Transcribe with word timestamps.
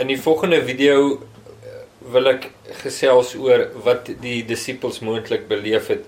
In 0.00 0.06
die 0.08 0.20
volgende 0.20 0.62
video 0.64 1.00
eh, 1.12 1.72
wil 2.08 2.30
ek 2.30 2.46
gesels 2.80 3.34
oor 3.36 3.66
wat 3.84 4.06
die 4.22 4.38
disippels 4.48 5.02
moontlik 5.04 5.42
beleef 5.50 5.90
het 5.92 6.06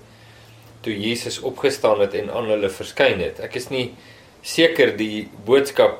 toe 0.87 0.95
Jesus 0.97 1.37
opgestaan 1.45 2.01
het 2.01 2.15
en 2.17 2.31
aan 2.33 2.49
hulle 2.49 2.71
verskyn 2.73 3.21
het. 3.21 3.43
Ek 3.45 3.59
is 3.61 3.69
nie 3.69 3.91
seker 4.41 4.95
die 4.97 5.27
boodskap 5.45 5.99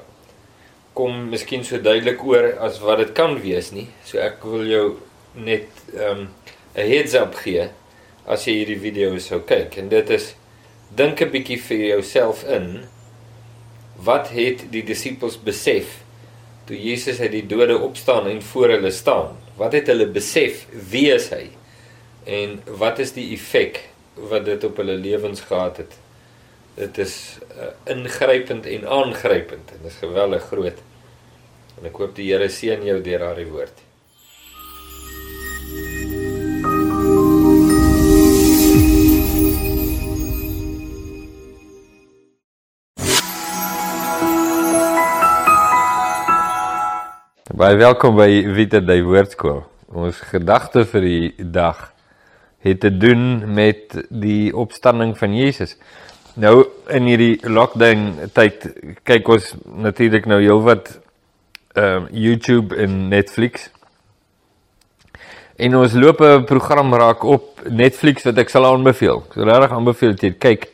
kom 0.97 1.27
miskien 1.35 1.67
so 1.69 1.83
duidelik 1.85 2.25
oor 2.25 2.49
as 2.65 2.79
wat 2.81 3.03
dit 3.03 3.13
kan 3.19 3.37
wees 3.45 3.69
nie. 3.77 3.91
So 4.09 4.23
ek 4.25 4.41
wil 4.49 4.65
jou 4.71 4.87
net 5.37 5.69
ehm, 5.93 6.25
'n 6.25 6.31
um, 6.31 6.31
heads 6.73 7.13
up 7.21 7.37
gee 7.45 7.69
as 8.25 8.47
jy 8.49 8.55
hierdie 8.63 8.81
video 8.81 9.19
sou 9.19 9.43
kyk 9.45 9.77
en 9.77 9.93
dit 9.93 10.15
is 10.17 10.33
dink 10.97 11.21
'n 11.21 11.29
bietjie 11.35 11.61
vir 11.61 11.85
jouself 11.93 12.41
in 12.49 12.87
wat 14.01 14.33
het 14.33 14.71
die 14.73 14.83
disippels 14.83 15.37
besef 15.37 16.02
toe 16.65 16.79
Jesus 16.79 17.21
uit 17.21 17.33
die 17.35 17.47
dode 17.47 17.79
opstaan 17.79 18.29
en 18.31 18.43
voor 18.43 18.77
hulle 18.77 18.91
staan. 18.91 19.37
Wat 19.57 19.75
het 19.77 19.91
hulle 19.91 20.07
besef 20.07 20.67
wie 20.91 21.09
is 21.13 21.29
hy? 21.35 21.49
En 22.25 22.61
wat 22.79 23.03
is 23.03 23.15
die 23.17 23.33
effek 23.35 23.83
wat 24.31 24.45
dit 24.47 24.65
op 24.65 24.79
hulle 24.81 24.97
lewens 25.01 25.43
gehad 25.49 25.83
het? 25.83 25.97
Dit 26.75 26.99
is 27.03 27.17
uh, 27.53 27.73
ingrypend 27.93 28.67
en 28.67 28.89
aangrypend 28.89 29.75
en 29.75 29.83
dit 29.83 29.93
is 29.93 30.01
geweldig 30.01 30.47
groot. 30.49 30.85
En 31.81 31.89
ek 31.91 31.99
hoop 32.01 32.15
die 32.17 32.31
Here 32.31 32.49
seën 32.49 32.85
jou 32.87 33.01
deur 33.05 33.27
daardie 33.27 33.49
woord. 33.51 33.83
Baie 47.63 47.77
welkom 47.79 48.17
by 48.19 48.41
Vita 48.57 48.81
die 48.83 49.05
Woordskool. 49.07 49.61
Ons 49.95 50.17
gedagte 50.33 50.83
vir 50.91 51.05
die 51.07 51.45
dag 51.55 51.93
het 52.67 52.81
te 52.83 52.91
doen 52.91 53.45
met 53.55 53.95
die 54.11 54.51
opstanding 54.51 55.13
van 55.21 55.37
Jesus. 55.37 55.77
Nou 56.35 56.65
in 56.91 57.07
hierdie 57.07 57.37
lockdown 57.47 58.33
tyd 58.35 58.67
kyk 59.07 59.31
ons 59.31 59.53
natuurlik 59.79 60.27
nou 60.27 60.41
heelwat 60.43 60.91
ehm 61.77 62.09
uh, 62.09 62.11
YouTube 62.11 62.75
en 62.75 62.97
Netflix. 63.13 63.71
En 65.55 65.79
ons 65.85 65.95
loop 65.95 66.19
'n 66.19 66.45
program 66.51 66.91
raak 66.99 67.23
op 67.23 67.63
Netflix 67.71 68.27
wat 68.27 68.43
ek 68.43 68.51
sal 68.51 68.67
aanbeveel. 68.67 69.23
Ek 69.29 69.39
sal 69.39 69.47
regtig 69.47 69.77
aanbeveel 69.79 70.17
dat 70.17 70.23
jy 70.23 70.35
kyk. 70.35 70.67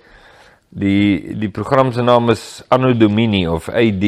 Die 0.70 1.36
die 1.36 1.52
program 1.52 1.92
se 1.92 2.00
naam 2.00 2.30
is 2.30 2.64
Anno 2.69 2.95
Domini 2.97 3.47
of 3.47 3.69
AD. 3.69 4.06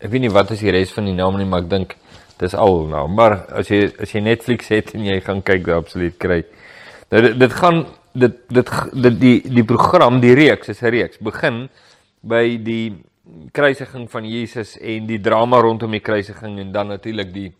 Ek 0.00 0.08
weet 0.08 0.20
nie 0.20 0.32
wat 0.32 0.50
is 0.50 0.64
die 0.64 0.72
res 0.72 0.96
van 0.96 1.04
die 1.04 1.18
naam 1.18 1.36
nie, 1.36 1.44
maar 1.44 1.60
ek 1.60 1.68
dink 1.68 1.96
Dis 2.38 2.54
al 2.54 2.86
nou, 2.90 3.06
maar 3.08 3.46
as 3.52 3.68
jy 3.68 3.92
as 4.00 4.12
jy 4.14 4.20
Netflix 4.20 4.68
het 4.68 4.94
en 4.94 5.04
jy 5.04 5.20
gaan 5.20 5.42
kyk, 5.42 5.66
jy 5.66 5.72
absoluut 5.74 6.18
kry. 6.18 6.44
Nou 7.10 7.22
dit, 7.22 7.38
dit 7.38 7.52
gaan 7.52 7.86
dit 8.12 8.36
dit 8.48 8.74
dit 8.92 9.18
die 9.20 9.38
die 9.60 9.64
program, 9.64 10.20
die 10.20 10.34
reeks 10.34 10.68
is 10.68 10.82
'n 10.82 10.90
reeks. 10.90 11.18
Begin 11.18 11.68
by 12.22 12.58
die 12.62 13.02
kruisiging 13.52 14.08
van 14.10 14.24
Jesus 14.26 14.76
en 14.78 15.06
die 15.06 15.20
drama 15.20 15.60
rondom 15.60 15.90
die 15.90 16.00
kruisiging 16.00 16.58
en 16.58 16.72
dan 16.72 16.88
natuurlik 16.88 17.32
die 17.32 17.52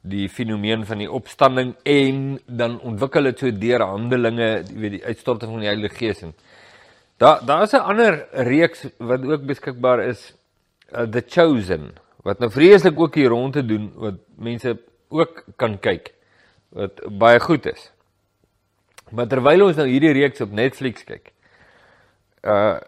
die 0.00 0.28
fenomeen 0.32 0.86
van 0.88 0.98
die 1.02 1.10
opstanding 1.12 1.74
en 1.84 2.40
dan 2.46 2.78
ontwikkel 2.80 3.28
dit 3.28 3.38
so 3.38 3.50
deur 3.52 3.82
handelinge, 3.84 4.48
jy 4.64 4.78
weet 4.80 4.94
die 4.96 5.04
uitstorting 5.04 5.52
van 5.52 5.60
die 5.60 5.68
Heilige 5.68 5.96
Gees 5.98 6.22
en 6.24 6.32
daar 7.20 7.42
daar 7.44 7.62
is 7.62 7.72
'n 7.72 7.84
ander 7.84 8.26
reeks 8.32 8.86
wat 8.98 9.24
ook 9.24 9.44
beskikbaar 9.44 10.00
is 10.00 10.32
uh, 10.92 11.04
The 11.04 11.22
Chosen 11.28 11.92
wat 12.22 12.40
nou 12.40 12.50
vreeslik 12.52 12.98
ook 13.00 13.14
hier 13.14 13.32
rond 13.32 13.52
te 13.52 13.64
doen 13.66 13.90
wat 13.94 14.20
mense 14.36 14.76
ook 15.08 15.44
kan 15.56 15.78
kyk 15.78 16.12
wat 16.70 17.00
baie 17.18 17.40
goed 17.40 17.66
is. 17.66 17.90
Maar 19.10 19.26
terwyl 19.26 19.66
ons 19.66 19.78
nou 19.80 19.88
hierdie 19.88 20.12
reeks 20.14 20.42
op 20.44 20.52
Netflix 20.54 21.04
kyk, 21.08 21.32
uh 22.46 22.78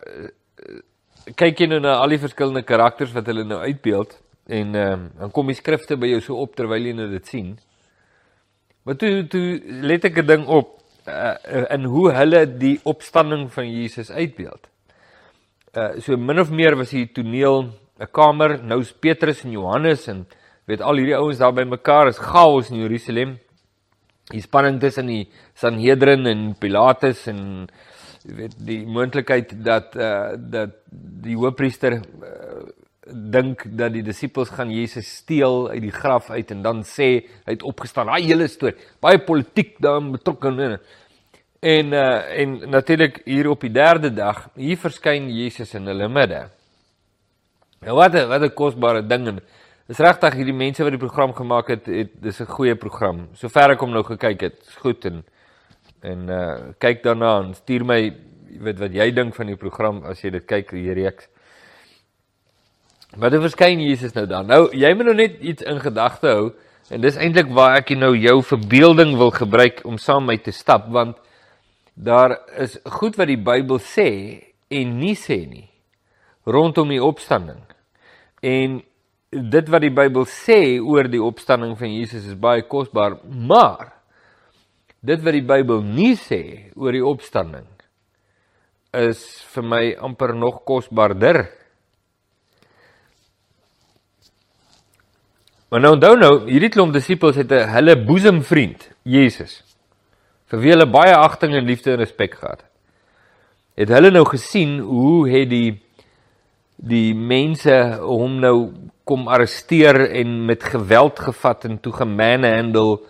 kyk 1.39 1.61
jy 1.63 1.69
nou 1.71 1.79
na 1.83 1.97
al 2.03 2.11
die 2.11 2.19
verskillende 2.19 2.65
karakters 2.67 3.13
wat 3.15 3.29
hulle 3.31 3.45
nou 3.47 3.61
uitbeeld 3.63 4.17
en 4.51 4.73
uh, 4.75 4.97
dan 5.21 5.31
kom 5.31 5.47
die 5.47 5.55
skrifte 5.55 5.95
by 5.97 6.09
jou 6.11 6.19
so 6.25 6.41
op 6.43 6.57
terwyl 6.59 6.83
jy 6.83 6.95
nou 6.99 7.07
dit 7.13 7.29
sien. 7.31 7.53
Maar 8.83 8.99
toe 8.99 9.13
toe 9.31 9.61
let 9.87 10.05
ek 10.09 10.19
'n 10.19 10.27
ding 10.27 10.47
op 10.47 10.81
uh 11.07 11.35
in 11.71 11.85
hoe 11.85 12.11
hulle 12.13 12.47
die 12.59 12.81
opstanding 12.83 13.53
van 13.53 13.71
Jesus 13.71 14.11
uitbeeld. 14.11 14.67
Uh 15.75 16.01
so 16.01 16.17
min 16.17 16.41
of 16.41 16.51
meer 16.51 16.77
was 16.77 16.91
die 16.91 17.07
toneel 17.07 17.71
'n 18.03 18.11
kamer, 18.11 18.59
nou's 18.63 18.91
Petrus 18.93 19.45
en 19.45 19.55
Johannes 19.55 20.09
en 20.11 20.27
weet 20.67 20.83
al 20.83 20.99
hierdie 20.99 21.19
ouens 21.19 21.39
daar 21.39 21.55
by 21.55 21.65
mekaar 21.69 22.11
is 22.11 22.19
chaos 22.19 22.71
in 22.71 22.81
Jerusalem. 22.83 23.37
Die 24.33 24.43
spanning 24.43 24.81
tussen 24.81 25.07
die 25.11 25.29
Sanhedrin 25.55 26.27
en 26.27 26.55
Pilatus 26.59 27.27
en 27.31 27.69
weet 28.25 28.55
die 28.59 28.83
moontlikheid 28.87 29.55
dat 29.65 29.97
eh 29.97 30.07
uh, 30.07 30.39
dat 30.39 30.79
die 30.91 31.37
hoofpriester 31.37 31.99
uh, 31.99 32.63
dink 33.07 33.65
dat 33.67 33.93
die 33.93 34.03
disippels 34.03 34.51
gaan 34.55 34.71
Jesus 34.71 35.09
steel 35.17 35.69
uit 35.71 35.83
die 35.83 35.95
graf 35.95 36.31
uit 36.31 36.51
en 36.51 36.63
dan 36.63 36.83
sê 36.83 37.09
hy 37.47 37.55
het 37.55 37.63
opgestaan. 37.63 38.07
Daai 38.07 38.27
hele 38.27 38.47
storie, 38.49 38.79
baie 39.01 39.19
politiek 39.19 39.77
daarin 39.79 40.13
betrokke 40.13 40.49
en 40.49 40.79
en 41.61 41.93
uh, 41.93 42.41
en 42.41 42.71
natuurlik 42.71 43.23
hier 43.25 43.49
op 43.51 43.61
die 43.61 43.71
derde 43.71 44.11
dag, 44.11 44.49
hier 44.55 44.77
verskyn 44.77 45.31
Jesus 45.31 45.75
in 45.75 45.87
hulle 45.87 46.09
midde. 46.09 46.49
Nou 47.83 47.97
wat 47.99 48.15
'n 48.15 48.29
wat 48.29 48.43
'n 48.43 48.55
kosbare 48.55 49.07
ding 49.07 49.27
en 49.27 49.41
is 49.89 49.99
regtig 49.99 50.35
hierdie 50.35 50.55
mense 50.55 50.83
wat 50.83 50.93
die 50.93 51.05
program 51.07 51.33
gemaak 51.35 51.69
het, 51.69 51.87
het 51.87 52.11
dis 52.23 52.41
'n 52.41 52.47
goeie 52.47 52.75
program. 52.75 53.29
Sover 53.35 53.71
ek 53.71 53.81
hom 53.81 53.91
nou 53.91 54.05
gekyk 54.05 54.41
het, 54.41 54.57
is 54.69 54.77
goed 54.77 55.05
en 55.05 55.25
en 56.03 56.29
uh 56.29 56.59
kyk 56.79 57.03
daarna 57.03 57.43
en 57.43 57.55
stuur 57.55 57.85
my 57.85 58.15
weet 58.61 58.79
wat 58.79 58.93
jy 58.93 59.11
dink 59.11 59.35
van 59.35 59.47
die 59.47 59.57
program 59.57 60.05
as 60.05 60.23
jy 60.23 60.31
dit 60.31 60.47
kyk 60.47 60.71
hier 60.71 60.95
reeks. 60.95 61.29
Dit 63.19 63.41
verskyn 63.41 63.81
Jesus 63.81 64.13
nou 64.13 64.27
dan. 64.27 64.47
Nou 64.47 64.71
jy 64.73 64.95
moet 64.95 65.05
nou 65.05 65.15
net 65.15 65.41
iets 65.41 65.63
in 65.63 65.81
gedagte 65.81 66.27
hou 66.27 66.53
en 66.91 67.01
dis 67.01 67.17
eintlik 67.17 67.51
waar 67.51 67.77
ek 67.77 67.91
nou 67.91 68.17
jou 68.17 68.43
verbeelding 68.43 69.17
wil 69.17 69.31
gebruik 69.31 69.81
om 69.85 69.99
saam 69.99 70.25
met 70.25 70.45
te 70.45 70.53
stap 70.53 70.89
want 70.89 71.17
daar 71.95 72.39
is 72.57 72.79
goed 72.85 73.17
wat 73.17 73.27
die 73.27 73.43
Bybel 73.43 73.79
sê 73.79 74.41
en 74.69 74.99
nie 74.99 75.15
sê 75.15 75.47
nie 75.49 75.72
rondom 76.45 76.89
die 76.89 77.03
opstanding. 77.03 77.61
En 78.43 78.81
dit 79.33 79.69
wat 79.73 79.85
die 79.85 79.95
Bybel 79.95 80.27
sê 80.29 80.79
oor 80.83 81.09
die 81.09 81.23
opstanding 81.23 81.77
van 81.79 81.93
Jesus 81.95 82.27
is 82.29 82.39
baie 82.39 82.65
kosbaar, 82.69 83.17
maar 83.25 83.95
dit 85.01 85.23
wat 85.23 85.37
die 85.37 85.47
Bybel 85.47 85.83
nie 85.87 86.15
sê 86.21 86.73
oor 86.77 86.93
die 86.95 87.05
opstanding 87.05 87.67
is 88.93 89.23
vir 89.55 89.65
my 89.65 89.83
amper 90.05 90.35
nog 90.37 90.63
kosbaarder. 90.69 91.47
Maar 95.73 95.81
nou 95.81 95.95
onthou 95.97 96.13
nou, 96.21 96.33
hierdie 96.51 96.69
klomp 96.69 96.93
disippels 96.93 97.39
het 97.41 97.51
'n 97.51 97.71
hulle 97.73 97.97
boesemvriend, 97.97 98.91
Jesus, 99.03 99.65
vir 100.51 100.61
wie 100.61 100.71
hulle 100.71 100.87
baie 100.87 101.17
agting 101.17 101.55
en 101.55 101.65
liefde 101.65 101.93
en 101.93 101.99
respek 101.99 102.35
gehad. 102.35 102.65
Het 103.75 103.89
hulle 103.89 104.11
nou 104.11 104.25
gesien 104.29 104.79
hoe 104.81 105.31
het 105.31 105.49
die 105.49 105.81
die 106.83 107.15
mense 107.15 107.75
hom 108.03 108.41
nou 108.43 108.57
kom 109.07 109.29
arresteer 109.31 110.01
en 110.19 110.43
met 110.47 110.63
geweld 110.67 111.21
gevat 111.29 111.67
en 111.69 111.79
toe 111.83 111.93
gemanhandle 111.95 113.01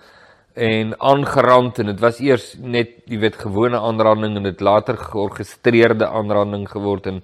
en 0.53 0.93
aangerand 1.00 1.78
en 1.81 1.88
dit 1.88 2.00
was 2.00 2.21
eers 2.21 2.50
net 2.61 2.99
jy 3.09 3.21
weet 3.22 3.38
gewone 3.41 3.81
aanranding 3.81 4.37
en 4.37 4.49
dit 4.50 4.61
later 4.61 4.99
georgestreerde 5.00 6.09
aanranding 6.09 6.66
geword 6.69 7.09
en 7.09 7.22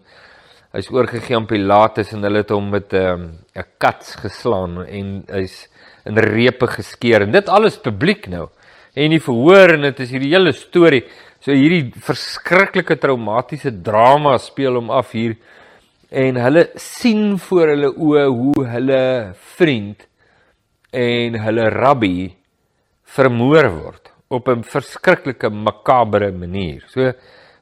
hy's 0.73 0.89
oorgegee 0.93 1.37
aan 1.37 1.49
Pilatus 1.49 2.15
en 2.17 2.25
hulle 2.25 2.43
het 2.43 2.53
hom 2.53 2.71
met 2.73 2.93
'n 2.93 2.97
um, 2.97 3.69
kats 3.79 4.17
geslaan 4.17 4.85
en 4.85 5.25
hy's 5.29 5.69
in 6.05 6.17
repe 6.17 6.67
geskeur 6.67 7.23
en 7.23 7.33
dit 7.33 7.49
alles 7.49 7.77
publiek 7.77 8.29
nou 8.29 8.49
en 8.95 9.11
die 9.11 9.21
verhoor 9.21 9.75
en 9.75 9.83
dit 9.83 10.01
is 10.01 10.11
hierdie 10.11 10.33
hele 10.33 10.53
storie 10.53 11.05
so 11.41 11.53
hierdie 11.53 11.93
verskriklike 11.93 12.97
traumatiese 12.97 13.73
drama 13.83 14.39
speel 14.39 14.75
hom 14.75 14.91
af 14.91 15.13
hier 15.13 15.37
en 16.09 16.37
hulle 16.41 16.69
sien 16.75 17.39
voor 17.39 17.75
hulle 17.75 17.91
oë 17.93 18.27
hoe 18.33 18.67
hulle 18.73 19.03
vriend 19.57 20.07
en 20.97 21.37
hulle 21.45 21.69
rabbi 21.75 22.31
vermoor 23.17 23.69
word 23.75 24.13
op 24.29 24.49
'n 24.49 24.63
verskriklike 24.63 25.49
makabere 25.51 26.33
manier. 26.33 26.85
So 26.89 27.13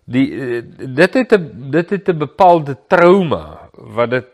die 0.04 0.62
dit 0.94 1.14
het 1.14 1.32
'n 1.32 1.70
dit 1.70 1.90
het 1.90 2.08
'n 2.08 2.18
bepaalde 2.18 2.76
trauma 2.88 3.70
wat 3.74 4.10
dit 4.10 4.26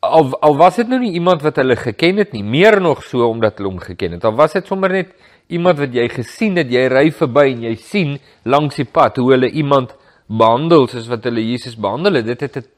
al 0.00 0.38
al 0.40 0.56
was 0.56 0.76
dit 0.76 0.88
nou 0.88 1.00
nie 1.00 1.12
iemand 1.12 1.42
wat 1.42 1.56
hulle 1.56 1.76
geken 1.76 2.16
het 2.16 2.32
nie, 2.32 2.42
meer 2.42 2.80
nog 2.80 3.02
so 3.02 3.28
omdat 3.28 3.58
hulle 3.58 3.70
hom 3.70 3.78
geken 3.78 4.12
het. 4.12 4.24
Al 4.24 4.34
was 4.34 4.52
dit 4.52 4.66
sommer 4.66 4.90
net 4.90 5.14
iemand 5.48 5.78
wat 5.78 5.94
jy 5.94 6.08
gesien 6.08 6.56
het, 6.56 6.70
jy 6.70 6.86
ry 6.88 7.10
verby 7.10 7.52
en 7.52 7.62
jy 7.62 7.74
sien 7.74 8.18
langs 8.44 8.76
die 8.76 8.84
pad 8.84 9.16
hoe 9.16 9.32
hulle 9.32 9.50
iemand 9.50 9.94
behandel 10.26 10.86
soos 10.86 11.06
wat 11.08 11.24
hulle 11.24 11.42
Jesus 11.42 11.76
behandel 11.76 12.14
het. 12.14 12.26
Dit 12.26 12.40
het 12.40 12.56
'n 12.56 12.75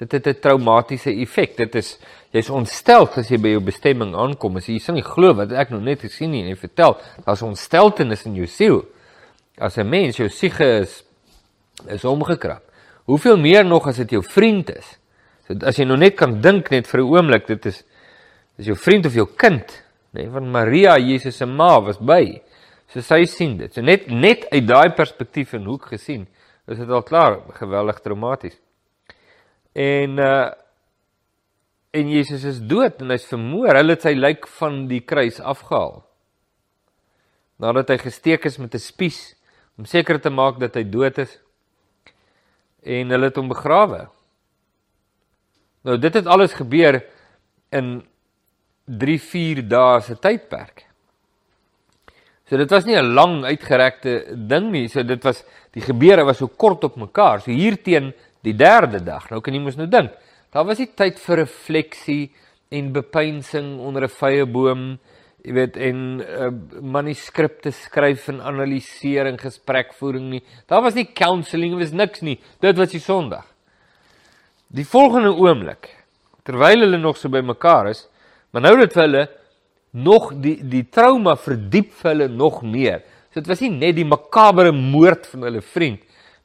dit 0.00 0.12
het 0.12 0.26
'n 0.26 0.40
traumatiese 0.40 1.10
effek. 1.10 1.56
Dit 1.56 1.74
is 1.74 1.98
jy's 2.32 2.50
ontstel 2.50 3.08
as 3.16 3.28
jy 3.28 3.38
by 3.38 3.48
jou 3.48 3.60
bestemming 3.60 4.14
aankom. 4.14 4.56
As 4.56 4.66
jy 4.66 4.78
sê 4.78 4.94
jy 4.94 5.02
glo 5.02 5.34
wat 5.34 5.52
ek 5.52 5.70
nou 5.70 5.80
net 5.80 6.00
gesien 6.00 6.32
het 6.32 6.42
en 6.42 6.48
jy 6.48 6.56
vertel, 6.56 6.96
daar's 7.24 7.42
ontsteltenis 7.42 8.26
in 8.26 8.34
jou 8.34 8.46
siel. 8.46 8.84
As 9.58 9.76
'n 9.76 9.88
mens 9.88 10.16
jou 10.16 10.28
siege 10.28 10.80
is 10.80 11.04
is 11.88 12.04
omgekrap. 12.04 12.62
Hoeveel 13.04 13.36
meer 13.36 13.64
nog 13.64 13.86
as 13.86 13.96
dit 13.96 14.10
jou 14.10 14.22
vriend 14.22 14.70
is? 14.70 14.98
So 15.46 15.54
as 15.66 15.76
jy 15.76 15.84
nou 15.84 15.96
net 15.96 16.16
kan 16.16 16.40
dink 16.40 16.70
net 16.70 16.86
vir 16.86 17.00
'n 17.00 17.10
oomblik, 17.10 17.46
dit 17.46 17.66
is 17.66 17.84
is 18.58 18.66
jou 18.66 18.76
vriend 18.76 19.06
of 19.06 19.14
jou 19.14 19.26
kind, 19.36 19.82
nê, 20.12 20.22
nee, 20.22 20.30
van 20.30 20.50
Maria, 20.50 20.98
Jesus 20.98 21.36
se 21.36 21.46
ma 21.46 21.80
was 21.80 21.98
by. 21.98 22.42
So 22.88 23.00
sy 23.00 23.24
sien 23.24 23.56
dit. 23.56 23.72
So 23.72 23.80
net 23.80 24.08
net 24.08 24.46
uit 24.50 24.66
daai 24.66 24.90
perspektief 24.90 25.54
en 25.54 25.64
hoek 25.64 25.86
gesien, 25.86 26.26
is 26.68 26.78
dit 26.78 26.90
al 26.90 27.02
klaar 27.02 27.40
geweldig 27.52 28.00
traumaties. 28.00 28.56
En 29.72 30.18
uh 30.18 30.50
en 31.90 32.06
Jesus 32.06 32.44
is 32.46 32.60
dood 32.62 33.00
en 33.02 33.10
hy's 33.10 33.26
vermoor. 33.26 33.74
Hulle 33.74 33.96
het 33.96 34.04
sy 34.06 34.12
lyk 34.14 34.46
van 34.60 34.84
die 34.86 35.00
kruis 35.02 35.40
afgehaal. 35.42 36.04
Nadat 37.58 37.90
hy 37.90 37.96
gesteek 37.98 38.46
is 38.46 38.60
met 38.62 38.74
'n 38.74 38.78
spies 38.78 39.34
om 39.78 39.84
seker 39.84 40.20
te 40.20 40.30
maak 40.30 40.60
dat 40.60 40.74
hy 40.78 40.84
dood 40.84 41.18
is 41.18 41.40
en 42.82 43.10
hulle 43.10 43.26
het 43.26 43.36
hom 43.36 43.48
begrawe. 43.48 44.08
Nou 45.82 45.98
dit 45.98 46.14
het 46.14 46.26
alles 46.26 46.54
gebeur 46.54 47.02
in 47.72 48.02
3-4 48.86 49.66
dae 49.68 50.00
se 50.00 50.14
tydperk. 50.14 50.86
So 52.50 52.56
dit 52.56 52.70
was 52.70 52.84
nie 52.84 52.96
'n 52.96 53.14
lang 53.14 53.44
uitgerekte 53.44 54.36
ding 54.48 54.70
nie. 54.70 54.88
So 54.88 55.02
dit 55.02 55.22
was 55.24 55.44
die 55.72 55.82
gebeure 55.82 56.24
was 56.24 56.38
so 56.38 56.48
kort 56.48 56.84
op 56.84 56.96
mekaar. 56.96 57.40
So 57.40 57.50
hier 57.50 57.82
teen 57.82 58.12
die 58.46 58.56
derde 58.56 59.00
dag. 59.04 59.28
Nou 59.30 59.40
kan 59.44 59.54
jy 59.54 59.62
mos 59.62 59.78
nou 59.78 59.88
dink. 59.90 60.12
Daar 60.50 60.66
was 60.66 60.80
nie 60.82 60.88
tyd 60.98 61.20
vir 61.22 61.44
refleksie 61.44 62.22
en 62.74 62.92
bepeinsing 62.94 63.78
onder 63.78 64.04
'n 64.04 64.08
vrye 64.08 64.46
boom, 64.46 64.98
jy 65.44 65.52
weet, 65.52 65.76
en 65.76 66.20
uh, 66.20 66.50
manuskripte 66.82 67.70
skryf 67.70 68.28
en 68.28 68.40
analisering, 68.40 69.38
gesprekvoering 69.40 70.30
nie. 70.30 70.42
Daar 70.66 70.82
was 70.82 70.94
nie 70.94 71.06
counselling, 71.14 71.78
was 71.78 71.92
niks 71.92 72.20
nie. 72.20 72.38
Dit 72.60 72.76
was 72.76 72.90
die 72.90 73.00
Sondag. 73.00 73.46
Die 74.68 74.84
volgende 74.84 75.32
oomblik, 75.32 75.88
terwyl 76.44 76.80
hulle 76.80 76.98
nog 76.98 77.16
so 77.16 77.28
by 77.28 77.40
mekaar 77.40 77.90
is, 77.90 78.08
maar 78.50 78.62
nou 78.62 78.76
dat 78.78 78.94
hulle 78.94 79.28
nog 79.90 80.32
die 80.34 80.60
die 80.62 80.84
trauma 80.88 81.36
verdiep 81.36 81.92
vir 81.92 82.10
hulle 82.10 82.28
nog 82.28 82.62
meer. 82.62 83.02
So 83.30 83.40
dit 83.40 83.48
was 83.48 83.60
nie 83.60 83.70
net 83.70 83.96
die 83.96 84.04
makabere 84.04 84.72
moord 84.72 85.26
van 85.26 85.42
hulle 85.42 85.62
vriend 85.62 86.02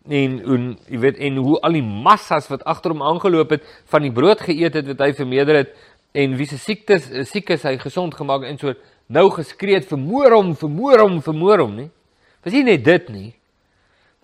en 0.10 0.40
en 0.56 0.66
jy 0.90 1.00
weet 1.02 1.18
en 1.18 1.38
hoe 1.42 1.60
al 1.66 1.78
die 1.78 1.86
massas 1.86 2.48
wat 2.52 2.64
agter 2.64 2.94
hom 2.94 3.04
aangeloop 3.04 3.56
het 3.56 3.64
van 3.92 4.06
die 4.06 4.14
brood 4.14 4.42
geëet 4.42 4.82
het 4.82 4.90
wat 4.94 5.06
hy 5.06 5.14
vermeerder 5.18 5.64
het 5.64 5.72
en 6.16 6.36
wie 6.38 6.48
se 6.48 6.58
siektes 6.62 7.10
siek 7.30 7.50
is 7.56 7.66
hy 7.68 7.78
gesond 7.82 8.16
gemaak 8.16 8.46
en 8.48 8.60
so 8.62 8.74
nou 9.08 9.30
geskree 9.34 9.80
het 9.80 9.90
vermoor 9.90 10.34
hom 10.34 10.54
vermoor 10.58 11.04
hom 11.04 11.18
vermoor 11.22 11.66
hom 11.66 11.76
nie? 11.78 11.90
Was 12.46 12.54
nie 12.54 12.64
net 12.66 12.86
dit 12.86 13.10
nie? 13.10 13.32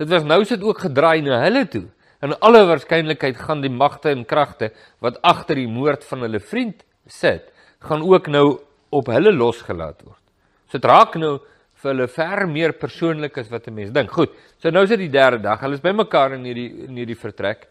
Dit 0.01 0.09
was 0.09 0.25
nou 0.25 0.43
sit 0.45 0.63
ook 0.65 0.79
gedraai 0.81 1.21
na 1.25 1.41
hulle 1.43 1.65
toe. 1.69 1.85
En 2.21 2.33
alle 2.45 2.63
waarskynlikheid 2.69 3.37
gaan 3.37 3.61
die 3.61 3.73
magte 3.73 4.11
en 4.13 4.25
kragte 4.25 4.71
wat 5.01 5.19
agter 5.25 5.57
die 5.57 5.69
moord 5.69 6.05
van 6.05 6.25
hulle 6.25 6.39
vriend 6.39 6.83
sit 7.09 7.49
gaan 7.81 8.05
ook 8.05 8.29
nou 8.29 8.59
op 8.93 9.09
hulle 9.09 9.33
losgelaat 9.33 10.01
word. 10.05 10.21
So 10.69 10.77
dit 10.77 10.85
raak 10.89 11.17
nou 11.17 11.39
vir 11.81 11.91
hulle 11.91 12.07
ver 12.07 12.45
meer 12.47 12.73
persoonlik 12.77 13.37
as 13.37 13.49
wat 13.49 13.67
'n 13.67 13.73
mens 13.73 13.91
dink. 13.91 14.11
Goed. 14.11 14.29
So 14.61 14.69
nou 14.69 14.83
is 14.83 14.89
dit 14.89 14.99
die 14.99 15.09
derde 15.09 15.41
dag. 15.41 15.59
Hulle 15.59 15.73
is 15.73 15.81
bymekaar 15.81 16.33
in 16.33 16.43
hierdie 16.43 16.87
in 16.87 16.95
hierdie 16.95 17.17
vertrek. 17.17 17.67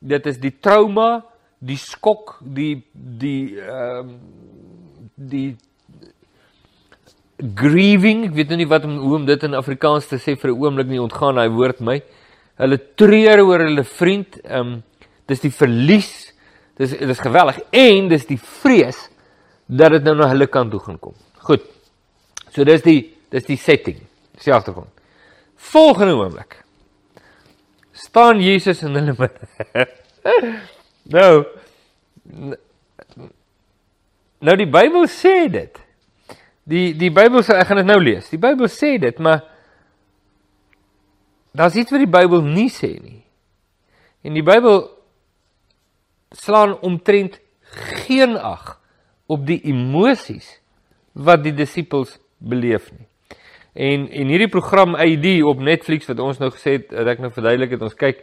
Dit 0.00 0.26
is 0.26 0.38
die 0.38 0.58
trauma, 0.60 1.24
die 1.58 1.76
skok, 1.76 2.38
die 2.42 2.82
die 2.92 3.60
ehm 3.60 3.98
um, 3.98 4.20
die 5.16 5.56
grieving, 7.54 8.26
ek 8.26 8.34
weet 8.34 8.48
nou 8.48 8.56
nie 8.56 8.68
wat 8.70 8.84
om 8.84 8.98
hoe 9.02 9.16
om 9.16 9.24
dit 9.26 9.42
in 9.42 9.54
Afrikaans 9.54 10.06
te 10.06 10.16
sê 10.16 10.36
vir 10.38 10.50
'n 10.50 10.58
oomblik 10.58 10.86
nie 10.86 11.00
ontgaan 11.00 11.34
daai 11.34 11.48
woord 11.48 11.80
my. 11.80 12.02
Hulle 12.56 12.78
treur 12.94 13.40
oor 13.44 13.60
hulle 13.60 13.84
vriend. 13.84 14.40
Ehm 14.44 14.60
um, 14.60 14.82
dis 15.26 15.40
die 15.40 15.50
verlies. 15.50 16.32
Dis 16.76 16.90
dis 16.90 17.20
geweldig 17.20 17.60
en 17.70 18.08
dis 18.08 18.26
die 18.26 18.38
vrees 18.38 19.10
dat 19.66 19.92
dit 19.92 20.04
nou 20.04 20.14
na 20.14 20.28
hulle 20.28 20.46
kant 20.46 20.70
toe 20.70 20.80
gaan 20.80 20.98
kom. 20.98 21.14
Goed. 21.38 21.62
So 22.50 22.64
dis 22.64 22.82
die 22.82 23.14
dis 23.32 23.48
die 23.48 23.58
setting. 23.60 24.00
Dis 24.36 24.48
die 24.48 24.54
agtergrond. 24.54 24.92
Volgende 25.72 26.18
oomblik 26.18 26.58
staan 27.92 28.40
Jesus 28.40 28.80
in 28.82 28.96
hulle 28.96 29.14
midde. 29.18 29.86
nou 31.16 31.44
Nou 34.42 34.56
die 34.58 34.66
Bybel 34.66 35.06
sê 35.10 35.46
dit. 35.52 35.78
Die 36.66 36.92
die 36.98 37.12
Bybel 37.14 37.44
sê 37.46 37.60
ek 37.60 37.68
gaan 37.70 37.78
dit 37.82 37.88
nou 37.90 38.00
lees. 38.02 38.30
Die 38.32 38.40
Bybel 38.42 38.70
sê 38.70 38.96
dit, 39.02 39.20
maar 39.22 39.44
daar's 41.54 41.78
iets 41.78 41.94
wat 41.94 42.02
die 42.02 42.10
Bybel 42.10 42.42
nie 42.46 42.70
sê 42.72 42.96
nie. 42.98 43.20
En 44.26 44.34
die 44.34 44.42
Bybel 44.46 44.84
slaan 46.34 46.74
omtrent 46.82 47.38
geen 48.02 48.34
ag 48.38 48.76
op 49.30 49.46
die 49.46 49.60
emosies 49.70 50.48
wat 51.12 51.44
die 51.44 51.54
disippels 51.54 52.16
beleef 52.42 52.90
nie. 52.90 53.06
En 53.72 54.04
en 54.10 54.28
hierdie 54.28 54.50
program 54.52 54.96
ID 54.96 55.42
op 55.48 55.60
Netflix 55.60 56.06
wat 56.06 56.20
ons 56.20 56.38
nou 56.38 56.50
gesê 56.52 56.76
het, 56.76 56.90
dat 56.90 57.08
ek 57.14 57.22
nou 57.24 57.32
verduidelik 57.32 57.70
het 57.70 57.82
ons 57.82 57.96
kyk 57.96 58.20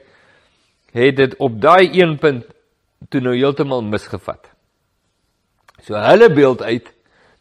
het 0.93 1.15
dit 1.17 1.35
op 1.37 1.57
daai 1.61 1.89
een 1.93 2.17
punt 2.17 2.45
toe 3.09 3.21
nou 3.21 3.35
heeltemal 3.35 3.81
misgevat. 3.85 4.49
So 5.85 5.97
hulle 5.97 6.29
beeld 6.33 6.61
uit 6.61 6.89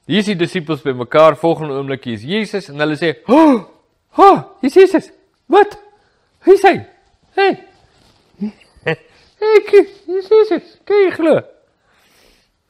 hier 0.09 0.23
is 0.23 0.31
die 0.31 0.39
disippels 0.41 0.81
by 0.81 0.95
mekaar 0.97 1.37
volgende 1.37 1.77
oomblik 1.77 2.07
is 2.09 2.25
Jesus 2.25 2.71
en 2.73 2.81
hulle 2.81 2.97
sê, 2.97 3.13
"Ha! 3.27 3.35
Oh, 3.35 3.65
oh, 4.17 4.39
dis 4.63 4.75
Jesus. 4.75 5.11
Wat? 5.47 5.77
Wie 6.45 6.57
sê? 6.57 6.87
Hey. 7.37 7.65
Ek, 8.89 9.69
Jesus. 10.07 10.79
Kyk 10.85 11.13
glo." 11.15 11.43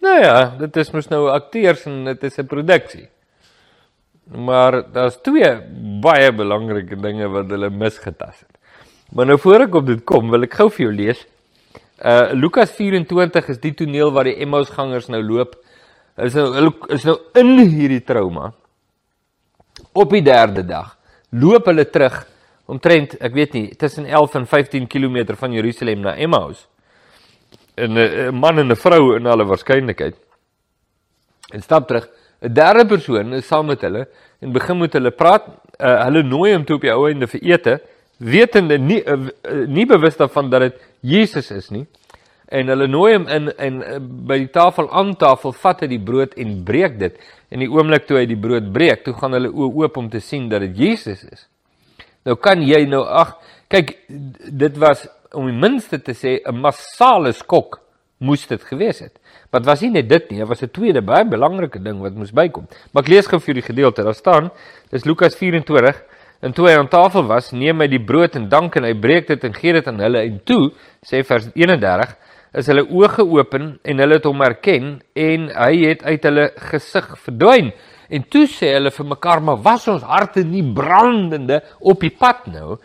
Nou 0.03 0.17
ja, 0.19 0.57
dit 0.59 0.77
is 0.77 0.91
mos 0.91 1.09
nou 1.11 1.29
akteurs 1.31 1.87
en 1.87 2.05
dit 2.05 2.25
is 2.25 2.39
'n 2.39 2.47
produksie. 2.47 3.09
Maar 4.29 4.83
daar's 4.93 5.17
twee 5.25 5.49
baie 6.03 6.33
belangrike 6.33 6.97
dinge 7.01 7.29
wat 7.33 7.49
hulle 7.51 7.71
misgetas 7.71 8.43
het. 8.45 8.55
Maar 9.13 9.27
nou 9.27 9.39
voor 9.41 9.65
ek 9.65 9.75
op 9.75 9.87
dit 9.89 10.05
kom, 10.05 10.31
wil 10.31 10.45
ek 10.45 10.59
gou 10.59 10.69
vir 10.71 10.85
jou 10.85 10.95
lees. 10.95 11.25
Uh 11.99 12.31
Lukas 12.37 12.75
24 12.77 13.49
is 13.55 13.61
die 13.63 13.73
toneel 13.75 14.13
waar 14.13 14.29
die 14.29 14.37
Emmausgangers 14.45 15.09
nou 15.09 15.23
loop. 15.25 15.57
Is 16.21 16.37
nou 16.37 16.51
hulle 16.55 16.75
is 16.95 17.07
nou 17.09 17.17
in 17.41 17.57
hierdie 17.59 18.05
trauma. 18.05 18.53
Op 19.97 20.13
die 20.13 20.23
derde 20.23 20.67
dag 20.67 20.97
loop 21.31 21.67
hulle 21.69 21.85
terug 21.89 22.23
omtrent, 22.69 23.15
ek 23.25 23.33
weet 23.33 23.55
nie, 23.57 23.67
tussen 23.81 24.05
11 24.05 24.35
en 24.43 24.47
15 24.47 24.87
km 24.93 25.35
van 25.41 25.55
Jerusalem 25.57 26.05
na 26.05 26.15
Emmaus 26.21 26.67
en 27.79 27.97
'n 27.97 28.35
man 28.35 28.59
en 28.59 28.71
'n 28.73 28.77
vrou 28.77 29.17
in 29.17 29.27
alle 29.27 29.45
waarskynlikheid. 29.45 30.17
En 31.53 31.63
stap 31.63 31.87
terug. 31.87 32.09
'n 32.41 32.53
Derde 32.55 32.87
persoon 32.87 33.33
is 33.35 33.47
saam 33.47 33.67
met 33.67 33.81
hulle 33.81 34.07
en 34.41 34.53
begin 34.53 34.79
met 34.79 34.93
hulle 34.93 35.11
praat. 35.11 35.47
Uh, 35.79 36.05
hulle 36.05 36.23
nooi 36.23 36.53
hom 36.55 36.65
toe 36.65 36.77
op 36.77 36.83
die 36.83 36.93
ou 36.93 37.07
einde 37.09 37.27
vir 37.27 37.43
ete, 37.43 37.79
wetende 38.19 38.79
nie 38.79 38.99
uh, 39.07 39.31
nie 39.67 39.87
bewus 39.87 40.17
daarvan 40.17 40.51
dat 40.51 40.61
dit 40.61 40.81
Jesus 41.01 41.51
is 41.51 41.71
nie. 41.71 41.87
En 42.49 42.71
hulle 42.71 42.87
nooi 42.89 43.13
hom 43.15 43.27
in 43.29 43.51
en 43.57 43.83
uh, 43.83 43.99
by 44.01 44.39
die 44.45 44.51
tafel 44.55 44.91
aan 44.91 45.15
tafel 45.17 45.53
vat 45.53 45.83
hy 45.85 45.91
die 45.91 46.01
brood 46.03 46.35
en 46.39 46.63
breek 46.65 46.99
dit. 46.99 47.19
En 47.51 47.63
die 47.63 47.71
oomblik 47.71 48.07
toe 48.07 48.19
hy 48.19 48.27
die 48.27 48.39
brood 48.39 48.73
breek, 48.73 49.05
toe 49.05 49.15
gaan 49.19 49.35
hulle 49.39 49.51
oë 49.51 49.71
oop 49.83 50.01
om 50.03 50.11
te 50.11 50.21
sien 50.21 50.49
dat 50.49 50.63
dit 50.67 50.79
Jesus 50.79 51.25
is. 51.27 51.47
Nou 52.27 52.37
kan 52.43 52.63
jy 52.63 52.85
nou 52.91 53.05
ag, 53.07 53.37
kyk, 53.71 53.95
dit 54.09 54.79
was 54.79 55.07
om 55.35 55.47
die 55.49 55.59
minste 55.59 55.99
te 55.99 56.15
sê 56.15 56.41
'n 56.45 56.57
massale 56.57 57.33
skok 57.33 57.81
moes 58.19 58.47
dit 58.47 58.63
gewees 58.63 58.99
het. 59.01 59.18
Wat 59.51 59.65
was 59.65 59.81
nie 59.81 59.91
net 59.95 60.09
dit 60.11 60.31
nie, 60.31 60.39
dit 60.43 60.49
was 60.49 60.63
'n 60.63 60.71
tweede 60.71 61.01
baie 61.03 61.25
belangrike 61.25 61.83
ding 61.83 62.01
wat 62.01 62.15
moes 62.15 62.33
bykom. 62.33 62.67
Maar 62.93 63.03
ek 63.03 63.09
lees 63.09 63.27
gou 63.27 63.41
vir 63.41 63.55
die 63.55 63.63
gedeelte. 63.63 64.03
Daar 64.03 64.15
staan, 64.15 64.51
dis 64.91 65.05
Lukas 65.05 65.37
24 65.37 66.03
en 66.41 66.53
toe 66.53 66.69
hy 66.69 66.77
aan 66.77 66.89
tafel 66.89 67.27
was, 67.27 67.53
neem 67.53 67.81
hy 67.81 67.87
die 67.87 68.05
brood 68.05 68.37
en 68.37 68.49
dank 68.49 68.77
en 68.77 68.85
hy 68.85 68.95
breek 68.95 69.27
dit 69.27 69.45
en 69.45 69.55
gee 69.55 69.73
dit 69.73 69.87
aan 69.87 69.99
hulle 69.99 70.19
en 70.19 70.41
toe 70.45 70.73
sê 71.03 71.25
vers 71.25 71.49
31 71.55 72.17
is 72.53 72.67
hulle 72.67 72.85
oë 72.85 73.09
geopen 73.09 73.79
en 73.83 73.99
hulle 73.99 74.15
het 74.15 74.25
hom 74.25 74.41
herken 74.41 75.01
en 75.15 75.49
hy 75.49 75.75
het 75.85 76.03
uit 76.03 76.23
hulle 76.23 76.51
gesig 76.71 77.19
verdwyn. 77.19 77.73
En 78.09 78.25
toe 78.25 78.47
sê 78.47 78.73
hulle 78.73 78.91
vir 78.91 79.07
mekaar, 79.07 79.43
maar 79.45 79.61
was 79.63 79.89
ons 79.89 80.03
harte 80.03 80.45
nie 80.45 80.63
brandende 80.63 81.63
op 81.81 82.01
die 82.01 82.15
pad 82.15 82.47
nou 82.47 82.79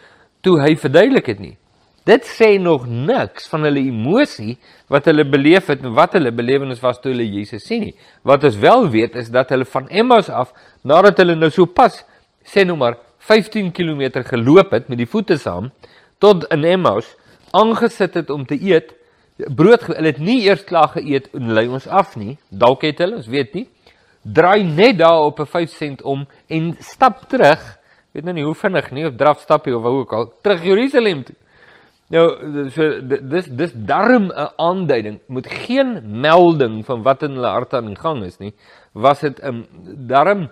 toe 0.44 0.60
hy 0.60 0.76
verduidelik 0.76 1.28
het 1.32 1.40
nie. 1.40 1.58
Dit 2.04 2.26
sê 2.28 2.58
nog 2.60 2.84
niks 2.88 3.48
van 3.48 3.64
hulle 3.64 3.80
emosie 3.80 4.58
wat 4.92 5.06
hulle 5.08 5.24
beleef 5.24 5.70
het 5.72 5.86
en 5.86 5.94
wat 5.96 6.18
hulle 6.18 6.34
belewenis 6.36 6.82
was 6.84 7.00
toe 7.00 7.14
hulle 7.14 7.24
Jesus 7.24 7.64
sien 7.64 7.88
nie. 7.88 7.96
Wat 8.28 8.44
ons 8.44 8.60
wel 8.60 8.90
weet 8.92 9.16
is 9.16 9.32
dat 9.32 9.54
hulle 9.56 9.66
van 9.66 9.88
Emmaus 9.90 10.30
af 10.30 10.52
nadat 10.84 11.22
hulle 11.24 11.38
nou 11.40 11.50
so 11.50 11.66
pas 11.66 12.02
sê 12.44 12.66
nou 12.68 12.76
maar 12.78 13.00
15 13.24 13.72
km 13.72 14.24
geloop 14.28 14.74
het 14.76 14.90
met 14.92 15.00
die 15.00 15.08
voete 15.08 15.38
saam 15.40 15.72
tot 16.20 16.44
in 16.52 16.68
Emmaus 16.68 17.08
aangesit 17.54 18.14
het 18.14 18.30
om 18.34 18.46
te 18.46 18.58
eet, 18.58 18.92
brood 19.38 19.86
hulle 19.88 20.10
het 20.10 20.20
nie 20.22 20.42
eers 20.48 20.64
klaar 20.68 20.90
geëet 20.96 21.30
en 21.38 21.54
lei 21.56 21.68
ons 21.70 21.86
af 21.88 22.18
nie. 22.20 22.36
Dalk 22.50 22.86
het 22.88 23.02
hulle, 23.04 23.20
ons 23.22 23.30
weet 23.30 23.54
nie. 23.58 23.68
Draai 24.24 24.64
net 24.64 24.98
daar 24.98 25.28
op 25.28 25.40
'n 25.40 25.46
5 25.46 25.70
sent 25.70 26.02
om 26.02 26.26
en 26.48 26.76
stap 26.80 27.28
terug. 27.30 27.62
Weet 28.12 28.24
nou 28.24 28.34
nie 28.34 28.44
hoe 28.44 28.56
vinnig 28.56 28.92
nie 28.92 29.06
of 29.06 29.16
draf 29.16 29.42
stap 29.42 29.66
jy 29.66 29.74
of 29.74 29.84
hoe 29.84 30.00
ook 30.00 30.14
al 30.14 30.34
terug 30.42 30.64
Jerusalem 30.64 31.24
toe. 31.24 31.36
Nou 32.14 32.26
so 32.70 32.88
dis 33.02 33.48
dis 33.58 33.72
darm 33.90 34.30
'n 34.30 34.50
aanduiding 34.56 35.20
moet 35.28 35.48
geen 35.48 36.02
melding 36.22 36.86
van 36.86 37.02
wat 37.02 37.24
in 37.24 37.34
hulle 37.38 37.48
harte 37.48 37.78
aan 37.78 37.90
die 37.90 38.04
gang 38.06 38.24
is 38.24 38.38
nie. 38.38 38.54
Was 38.94 39.20
dit 39.20 39.40
'n 39.42 39.48
um, 39.48 39.66
darm 40.08 40.52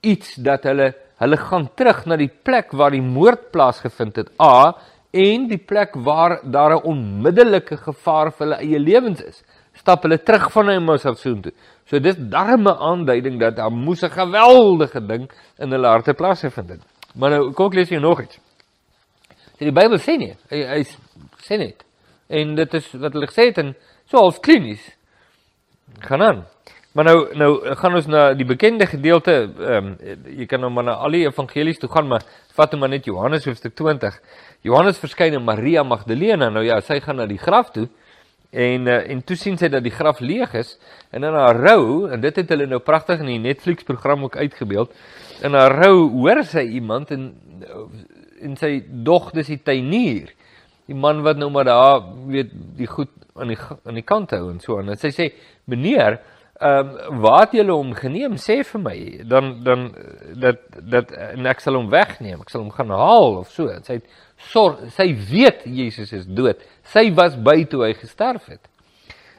iets 0.00 0.34
dat 0.34 0.64
hulle 0.64 0.94
hulle 1.18 1.36
gaan 1.36 1.68
terug 1.74 2.06
na 2.06 2.16
die 2.16 2.32
plek 2.42 2.72
waar 2.72 2.90
die 2.90 3.02
moord 3.02 3.50
plaasgevind 3.50 4.16
het. 4.16 4.30
A 4.42 4.74
en 5.10 5.46
die 5.48 5.62
plek 5.70 5.94
waar 5.94 6.40
daar 6.42 6.74
'n 6.74 6.82
onmiddellike 6.82 7.76
gevaar 7.76 8.32
vir 8.32 8.46
hulle 8.46 8.60
eie 8.60 8.78
lewens 8.78 9.22
is. 9.22 9.44
Stap 9.72 10.02
hulle 10.02 10.22
terug 10.22 10.52
van 10.52 10.68
Emmaus 10.68 11.04
af 11.04 11.18
soontoe. 11.18 11.52
So 11.84 11.98
dis 11.98 12.16
darme 12.18 12.76
aanduiding 12.76 13.40
dat 13.40 13.56
daar 13.56 13.72
moes 13.72 14.02
'n 14.02 14.10
geweldige 14.10 15.06
ding 15.06 15.30
in 15.58 15.70
hulle 15.70 15.86
harte 15.86 16.14
plaasgevind 16.14 16.68
het. 16.68 16.82
Maar 17.14 17.30
nou 17.30 17.52
kom 17.52 17.66
ek 17.66 17.74
lees 17.74 17.88
hier 17.88 18.00
nog 18.00 18.22
iets. 18.22 18.38
So 19.56 19.64
die 19.64 19.72
Bybel 19.72 20.00
sê 20.02 20.18
nie, 20.20 20.34
hy, 20.50 20.62
hy 20.68 20.82
sê 21.46 21.56
net. 21.60 21.86
En 22.28 22.56
dit 22.58 22.74
is 22.76 22.90
wat 23.00 23.14
hulle 23.16 23.28
gesê 23.30 23.50
het 23.50 23.62
en 23.62 23.72
so 24.10 24.20
half 24.20 24.42
klinies. 24.44 24.82
Gaan 26.04 26.22
aan. 26.22 26.44
Maar 26.96 27.04
nou 27.04 27.16
nou 27.36 27.50
gaan 27.76 27.96
ons 27.98 28.06
na 28.08 28.22
die 28.36 28.46
bekende 28.48 28.86
gedeelte 28.88 29.32
ehm 29.46 29.88
um, 29.92 30.20
jy 30.32 30.46
kan 30.48 30.60
nou 30.64 30.70
maar 30.72 30.86
na 30.86 30.94
al 31.04 31.12
die 31.12 31.26
evangelies 31.28 31.80
toe 31.80 31.90
gaan 31.92 32.08
maar 32.08 32.24
vat 32.56 32.72
hom 32.72 32.80
maar 32.80 32.92
net 32.92 33.08
Johannes 33.08 33.44
hoofstuk 33.44 33.74
20. 33.76 34.16
Johannes 34.64 35.00
verskyn 35.00 35.36
aan 35.36 35.44
Maria 35.44 35.82
Magdalena. 35.84 36.48
Nou 36.48 36.64
ja, 36.64 36.80
sy 36.80 37.00
gaan 37.04 37.20
na 37.20 37.26
die 37.28 37.40
graf 37.40 37.72
toe 37.76 37.88
en 38.50 38.88
uh, 38.88 39.02
en 39.12 39.20
toe 39.24 39.36
sien 39.36 39.58
sy 39.60 39.68
dat 39.72 39.84
die 39.84 39.92
graf 39.92 40.20
leeg 40.24 40.54
is 40.56 40.76
en 41.12 41.24
in 41.24 41.36
haar 41.36 41.60
rou 41.60 42.08
en 42.12 42.20
dit 42.20 42.40
het 42.40 42.52
hulle 42.54 42.68
nou 42.70 42.80
pragtig 42.80 43.20
in 43.20 43.32
die 43.34 43.42
Netflix 43.44 43.84
program 43.84 44.24
ook 44.24 44.36
uitgebeeld. 44.36 44.92
In 45.44 45.52
haar 45.52 45.76
rou 45.82 46.08
hoor 46.16 46.44
sy 46.48 46.64
iemand 46.80 47.12
en 47.12 47.28
en 48.42 48.56
sy 48.56 48.80
dog 48.86 49.30
dis 49.36 49.52
die 49.54 49.62
tuinier. 49.62 50.32
Die 50.86 50.94
man 50.94 51.22
wat 51.26 51.38
nou 51.40 51.50
maar 51.50 51.66
daar 51.66 52.02
weet 52.30 52.52
die 52.78 52.86
goed 52.86 53.10
aan 53.34 53.50
die 53.52 53.58
aan 53.84 53.98
die 53.98 54.06
kant 54.06 54.30
hou 54.36 54.50
en 54.50 54.60
so 54.60 54.78
aan. 54.78 54.92
En 54.94 55.00
sy 55.00 55.10
sê: 55.14 55.30
"Meneer, 55.64 56.20
Ehm 56.58 56.88
um, 56.88 57.20
waar 57.20 57.40
het 57.40 57.52
julle 57.52 57.72
hom 57.72 57.92
geneem? 57.94 58.36
Sê 58.40 58.62
vir 58.64 58.80
my. 58.80 59.20
Dan 59.28 59.62
dan 59.62 59.94
dat 60.40 60.56
dat 60.80 61.10
en 61.12 61.46
ek 61.46 61.60
sal 61.60 61.76
hom 61.76 61.90
wegneem. 61.92 62.40
Ek 62.40 62.48
sal 62.48 62.62
hom 62.62 62.70
gaan 62.72 62.94
haal 62.96 63.42
of 63.42 63.50
so. 63.52 63.68
Sy 63.84 63.98
het 63.98 64.06
sorg, 64.52 64.78
sy 64.96 65.10
weet 65.28 65.66
Jesus 65.68 66.14
is 66.16 66.24
dood. 66.24 66.62
Sy 66.94 67.10
was 67.18 67.36
by 67.36 67.58
toe 67.68 67.82
hy 67.84 67.92
gesterf 67.98 68.48
het. 68.48 68.62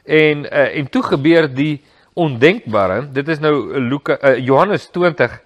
En 0.06 0.46
uh, 0.46 0.68
en 0.78 0.92
toe 0.94 1.02
gebeur 1.08 1.50
die 1.50 1.82
ondenkbare. 2.14 3.08
Dit 3.18 3.34
is 3.34 3.42
nou 3.42 3.56
Luka 3.82 4.20
uh, 4.22 4.38
Johannes 4.38 4.86
20 4.94 5.42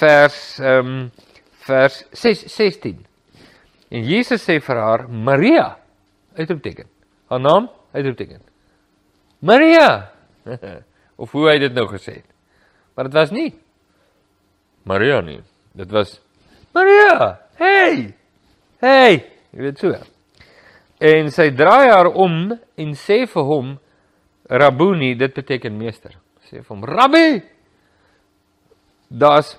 vers 0.00 0.40
ehm 0.62 0.94
um, 0.94 1.04
vers 1.66 2.02
6 2.12 2.46
16. 2.50 2.98
En 3.92 4.04
Jesus 4.08 4.42
sê 4.42 4.58
vir 4.60 4.80
haar 4.80 5.06
Maria 5.08 5.76
uitroepteken. 6.38 6.88
Haar 7.28 7.40
naam 7.40 7.68
uitroepteken. 7.92 8.40
Maria. 9.40 10.12
of 11.22 11.32
hoe 11.32 11.48
hy 11.50 11.58
dit 11.62 11.74
nou 11.74 11.86
gesê 11.90 12.18
het. 12.20 12.28
Maar 12.96 13.08
dit 13.08 13.18
was 13.20 13.30
nie 13.34 13.50
Maria 14.88 15.20
nie. 15.22 15.40
Dit 15.78 15.92
was 15.94 16.18
Maria. 16.74 17.38
Hey! 17.60 18.14
Hey, 18.82 19.20
jy 19.54 19.62
weet 19.62 19.78
so. 19.78 19.94
En 21.02 21.30
sy 21.34 21.52
draai 21.54 21.92
haar 21.92 22.10
om 22.10 22.50
en 22.50 22.94
sê 22.98 23.22
vir 23.30 23.46
hom 23.46 23.76
Rabuni, 24.50 25.14
dit 25.16 25.32
beteken 25.32 25.76
meester. 25.78 26.16
Sê 26.48 26.58
vir 26.58 26.70
hom 26.72 26.82
Rabbi. 26.84 27.42
Das 29.08 29.54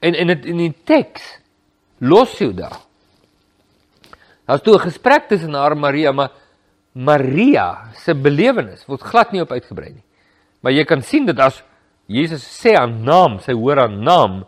en 0.00 0.14
in 0.14 0.26
dit 0.26 0.46
in 0.46 0.56
die 0.56 0.74
teks 0.84 1.22
los 1.98 2.38
jy 2.38 2.52
daar. 2.54 2.76
Daar's 4.46 4.62
toe 4.62 4.74
'n 4.74 4.88
gesprek 4.88 5.28
tussen 5.28 5.54
haar 5.54 5.72
en 5.72 5.78
Maria, 5.78 6.12
maar 6.12 6.30
Maria 6.92 7.90
se 7.94 8.14
belewenis 8.14 8.86
word 8.86 9.02
glad 9.02 9.32
nie 9.32 9.40
op 9.40 9.50
uitgebrei 9.50 9.92
nie. 9.92 10.04
Maar 10.60 10.72
jy 10.72 10.84
kan 10.84 11.02
sien 11.02 11.26
dat 11.26 11.38
as 11.38 11.62
Jesus 12.06 12.42
sê 12.42 12.74
haar 12.76 12.88
naam, 12.88 13.38
sy 13.40 13.52
hoor 13.52 13.76
haar 13.76 13.90
naam, 13.90 14.44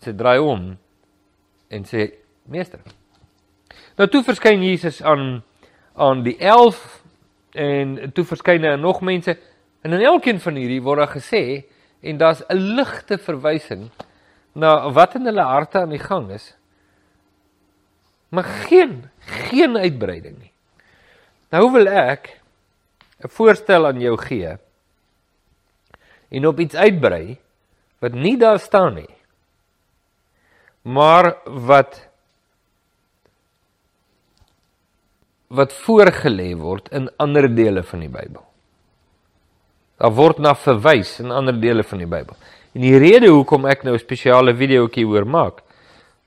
sy 0.00 0.12
draai 0.12 0.38
om 0.38 0.78
en 1.68 1.84
sê 1.84 2.12
meester. 2.44 2.80
Nou 3.98 4.08
toe 4.08 4.22
verskyn 4.22 4.62
Jesus 4.62 5.02
aan 5.02 5.42
aan 5.96 6.22
die 6.22 6.36
11 6.38 7.02
en 7.56 8.12
toe 8.12 8.24
verskyn 8.24 8.62
daar 8.62 8.78
nog 8.78 9.00
mense 9.00 9.36
en 9.82 9.92
in 9.92 10.04
elkeen 10.04 10.40
van 10.40 10.58
hierdie 10.60 10.82
word 10.84 10.98
daar 10.98 11.14
gesê 11.16 11.64
en 12.02 12.18
daar's 12.18 12.42
'n 12.48 12.76
ligte 12.76 13.18
verwysing 13.18 13.90
na 14.56 14.88
wat 14.96 15.18
in 15.18 15.28
hulle 15.28 15.44
harte 15.44 15.82
aan 15.84 15.92
die 15.92 16.00
gang 16.00 16.30
is. 16.32 16.54
Maar 18.32 18.44
geen 18.68 19.04
geen 19.26 19.76
uitbreiding 19.76 20.38
nie. 20.38 20.52
Nou 21.52 21.70
wil 21.72 21.88
ek 21.88 22.40
'n 23.24 23.28
voorstel 23.28 23.86
aan 23.86 24.00
jou 24.00 24.16
gee 24.16 24.56
en 26.28 26.46
op 26.46 26.60
iets 26.60 26.74
uitbrei 26.74 27.38
wat 27.98 28.12
nie 28.12 28.36
daar 28.36 28.58
staan 28.58 28.94
nie. 28.94 29.14
Maar 30.82 31.36
wat 31.44 32.08
wat 35.46 35.72
voorgelê 35.72 36.56
word 36.58 36.88
in 36.88 37.08
ander 37.16 37.46
dele 37.54 37.82
van 37.82 38.00
die 38.02 38.10
Bybel. 38.10 38.42
Daar 39.96 40.12
word 40.12 40.38
na 40.38 40.54
verwys 40.54 41.20
in 41.20 41.30
ander 41.30 41.60
dele 41.60 41.84
van 41.84 41.98
die 42.02 42.06
Bybel. 42.10 42.36
En 42.76 42.82
die 42.84 42.98
rede 43.00 43.30
hoekom 43.32 43.64
ek 43.64 43.86
nou 43.86 43.94
'n 43.96 44.04
spesiale 44.04 44.52
videoetjie 44.52 45.06
oor 45.08 45.24
maak 45.24 45.62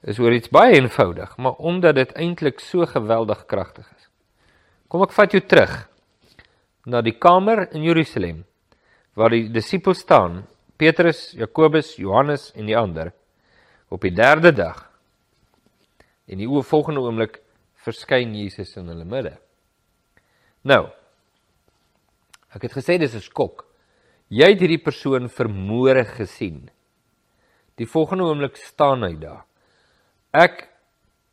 is 0.01 0.17
oor 0.17 0.33
iets 0.33 0.49
baie 0.49 0.79
eenvoudig, 0.79 1.37
maar 1.37 1.61
omdat 1.61 1.95
dit 1.95 2.11
eintlik 2.17 2.59
so 2.59 2.85
geweldig 2.85 3.45
kragtig 3.45 3.85
is. 3.97 4.09
Kom 4.87 5.03
ek 5.03 5.13
vat 5.13 5.31
jou 5.31 5.41
terug 5.45 5.87
na 6.85 7.01
die 7.01 7.13
kamer 7.13 7.69
in 7.71 7.83
Jerusalem 7.83 8.45
waar 9.13 9.29
die 9.29 9.51
disippels 9.51 9.99
staan, 9.99 10.47
Petrus, 10.77 11.35
Jakobus, 11.37 11.95
Johannes 11.97 12.51
en 12.55 12.65
die 12.65 12.77
ander 12.77 13.13
op 13.89 14.01
die 14.01 14.15
derde 14.15 14.51
dag. 14.51 14.89
En 16.25 16.37
die 16.37 16.49
volgende 16.63 16.99
oomblik 16.99 17.41
verskyn 17.75 18.33
Jesus 18.33 18.75
in 18.75 18.87
hulle 18.87 19.05
midde. 19.05 19.37
Nou, 20.63 20.89
ek 22.55 22.61
het 22.61 22.73
gesê 22.73 22.97
dis 22.97 23.13
'n 23.13 23.21
skok. 23.21 23.68
Jy 24.29 24.51
het 24.51 24.61
hierdie 24.61 24.81
persoon 24.81 25.25
vermoere 25.33 26.03
gesien. 26.05 26.67
Die 27.81 27.87
volgende 27.89 28.27
oomblik 28.29 28.59
staan 28.61 29.01
hy 29.07 29.15
daar. 29.17 29.45
Ek 30.37 30.67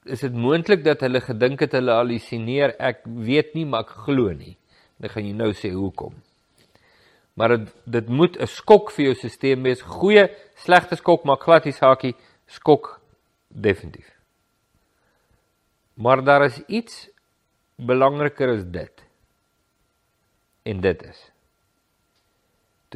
is 0.09 0.23
dit 0.25 0.33
moontlik 0.33 0.85
dat 0.87 1.03
hulle 1.05 1.21
gedink 1.21 1.67
het 1.67 1.77
hulle 1.77 1.93
halusineer. 1.99 2.73
Ek 2.81 3.03
weet 3.05 3.53
nie, 3.59 3.67
maar 3.69 3.85
ek 3.85 3.93
glo 4.07 4.33
nie. 4.33 4.55
Dan 4.97 5.13
gaan 5.13 5.29
jy 5.29 5.35
nou 5.37 5.51
sê 5.53 5.75
hoekom. 5.75 6.15
Maar 7.37 7.59
dit 7.59 7.69
dit 7.99 8.09
moet 8.09 8.41
'n 8.41 8.47
skok 8.47 8.91
vir 8.91 9.05
jou 9.07 9.15
stelsel 9.15 9.63
wees. 9.63 9.83
Goeie, 9.83 10.31
slegte 10.57 10.97
skok 10.97 11.25
maak 11.25 11.43
glad 11.43 11.65
nie 11.65 11.73
saakie. 11.73 12.15
Skok 12.47 13.01
definitief. 13.49 14.09
Maar 15.95 16.25
daar 16.25 16.45
is 16.45 16.63
iets 16.67 17.11
belangriker 17.77 18.49
as 18.57 18.65
dit. 18.65 19.05
En 20.65 20.81
dit 20.81 21.03
is 21.03 21.36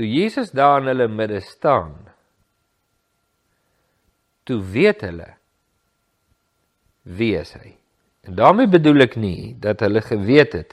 toe 0.00 0.08
Jesus 0.08 0.48
daar 0.56 0.80
in 0.80 0.86
hulle 0.88 1.10
midde 1.12 1.42
staan. 1.44 1.92
Toe 4.48 4.56
weet 4.72 5.04
hulle 5.04 5.34
wie 7.04 7.34
is 7.36 7.52
hy? 7.58 7.74
En 8.24 8.38
daarmee 8.38 8.70
bedoel 8.70 9.04
ek 9.04 9.18
nie 9.20 9.52
dat 9.60 9.84
hulle 9.84 10.00
geweet 10.00 10.56
het 10.56 10.72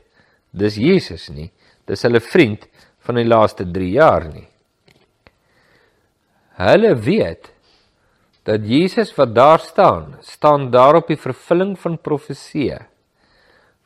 dis 0.56 0.78
Jesus 0.80 1.28
nie, 1.28 1.50
dis 1.92 2.08
hulle 2.08 2.24
vriend 2.24 2.70
van 3.04 3.20
die 3.20 3.28
laaste 3.28 3.68
3 3.68 3.92
jaar 3.98 4.30
nie. 4.32 4.48
Hulle 6.62 6.96
weet 6.96 7.52
dat 8.48 8.64
Jesus 8.64 9.12
wat 9.20 9.36
daar 9.36 9.60
staan, 9.60 10.16
staan 10.24 10.72
daar 10.72 11.02
op 11.02 11.12
die 11.12 11.20
vervulling 11.20 11.76
van 11.84 12.00
profeseë 12.00 12.80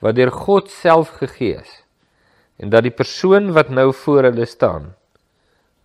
wat 0.05 0.21
deur 0.21 0.29
God 0.45 0.69
self 0.69 1.17
gegee 1.17 1.57
is 1.65 1.77
en 2.61 2.69
dat 2.69 2.85
die 2.85 2.93
persoon 2.93 3.55
wat 3.57 3.73
nou 3.73 3.89
voor 4.05 4.29
hulle 4.29 4.45
staan 4.45 4.91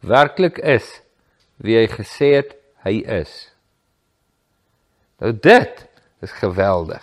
werklik 0.06 0.58
is 0.58 0.86
wie 1.62 1.76
hy 1.78 1.86
gesê 1.90 2.32
het 2.40 2.54
hy 2.86 3.00
is. 3.20 3.32
Nou 5.20 5.32
dit 5.32 5.84
is 6.22 6.32
geweldig. 6.40 7.02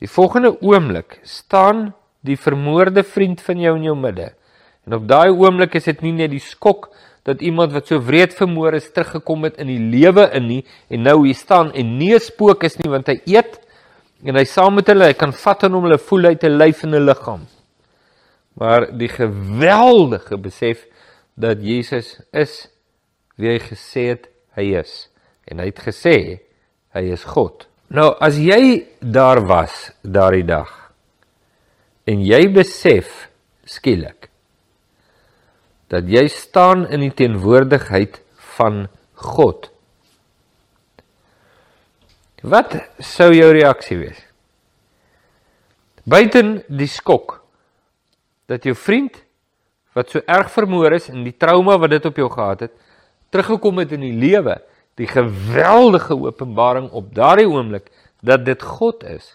Die 0.00 0.10
volgende 0.10 0.54
oomblik 0.60 1.20
staan 1.24 1.94
die 2.26 2.36
vermoorde 2.36 3.04
vriend 3.06 3.40
van 3.40 3.60
jou 3.60 3.76
in 3.78 3.86
jou 3.88 3.96
midde. 3.96 4.32
En 4.86 4.98
op 4.98 5.06
daai 5.08 5.30
oomblik 5.32 5.74
is 5.78 5.88
dit 5.88 6.02
nie 6.04 6.12
net 6.12 6.30
die 6.34 6.42
skok 6.42 6.90
dat 7.26 7.42
iemand 7.42 7.72
wat 7.74 7.88
so 7.88 7.98
wreed 7.98 8.36
vermoor 8.38 8.76
is 8.78 8.92
teruggekom 8.92 9.48
het 9.48 9.56
in 9.58 9.70
die 9.72 9.80
lewe 9.80 10.28
in 10.36 10.46
nie 10.46 10.62
en 10.92 11.02
nou 11.02 11.24
hier 11.24 11.34
staan 11.34 11.72
en 11.72 11.96
nie 11.98 12.14
'n 12.14 12.20
spook 12.20 12.64
is 12.64 12.78
nie 12.78 12.90
want 12.90 13.08
hy 13.08 13.20
eet 13.26 13.58
En 14.24 14.38
hy 14.38 14.46
saam 14.48 14.78
met 14.78 14.88
hulle, 14.88 15.10
hy 15.10 15.16
kan 15.18 15.34
vat 15.36 15.66
aan 15.66 15.76
hom 15.76 15.84
hulle 15.88 15.98
voel 16.00 16.30
uit 16.32 16.44
'n 16.44 16.56
lyf 16.56 16.82
en 16.84 16.94
'n 16.94 17.04
liggaam. 17.04 17.42
Maar 18.54 18.88
die 18.98 19.08
geweldige 19.08 20.38
besef 20.38 20.86
dat 21.36 21.60
Jesus 21.60 22.16
is 22.32 22.66
wie 23.36 23.52
hy 23.52 23.60
gesê 23.60 24.08
het 24.14 24.28
hy 24.56 24.70
is 24.80 25.06
en 25.46 25.60
hy 25.60 25.68
het 25.70 25.82
gesê 25.84 26.16
hy 26.96 27.04
is 27.12 27.26
God. 27.28 27.68
Nou 27.92 28.14
as 28.24 28.40
jy 28.40 28.86
daar 29.00 29.44
was 29.46 29.90
daardie 30.02 30.46
dag 30.48 30.72
en 32.08 32.24
jy 32.24 32.46
besef 32.54 33.28
skielik 33.68 34.30
dat 35.92 36.08
jy 36.10 36.24
staan 36.32 36.86
in 36.90 37.04
die 37.04 37.14
teenwoordigheid 37.14 38.18
van 38.56 38.86
God. 39.14 39.68
Wat 42.46 42.74
sou 43.02 43.30
jou 43.34 43.52
reaksie 43.54 43.98
wees? 44.00 44.18
Buiten 46.06 46.60
die 46.70 46.90
skok 46.90 47.40
dat 48.50 48.66
jou 48.66 48.74
vriend 48.78 49.18
wat 49.96 50.12
so 50.12 50.20
erg 50.28 50.50
vermoor 50.52 50.92
is 50.92 51.08
en 51.08 51.24
die 51.24 51.36
trauma 51.36 51.78
wat 51.80 51.94
dit 51.94 52.04
op 52.04 52.18
jou 52.20 52.28
gehad 52.30 52.66
het, 52.66 52.74
teruggekom 53.32 53.80
het 53.80 53.94
in 53.96 54.04
die 54.04 54.16
lewe, 54.16 54.58
die 55.00 55.08
geweldige 55.08 56.16
openbaring 56.16 56.90
op 56.96 57.14
daardie 57.16 57.48
oomblik 57.48 57.88
dat 58.24 58.44
dit 58.44 58.62
God 58.62 59.04
is. 59.08 59.34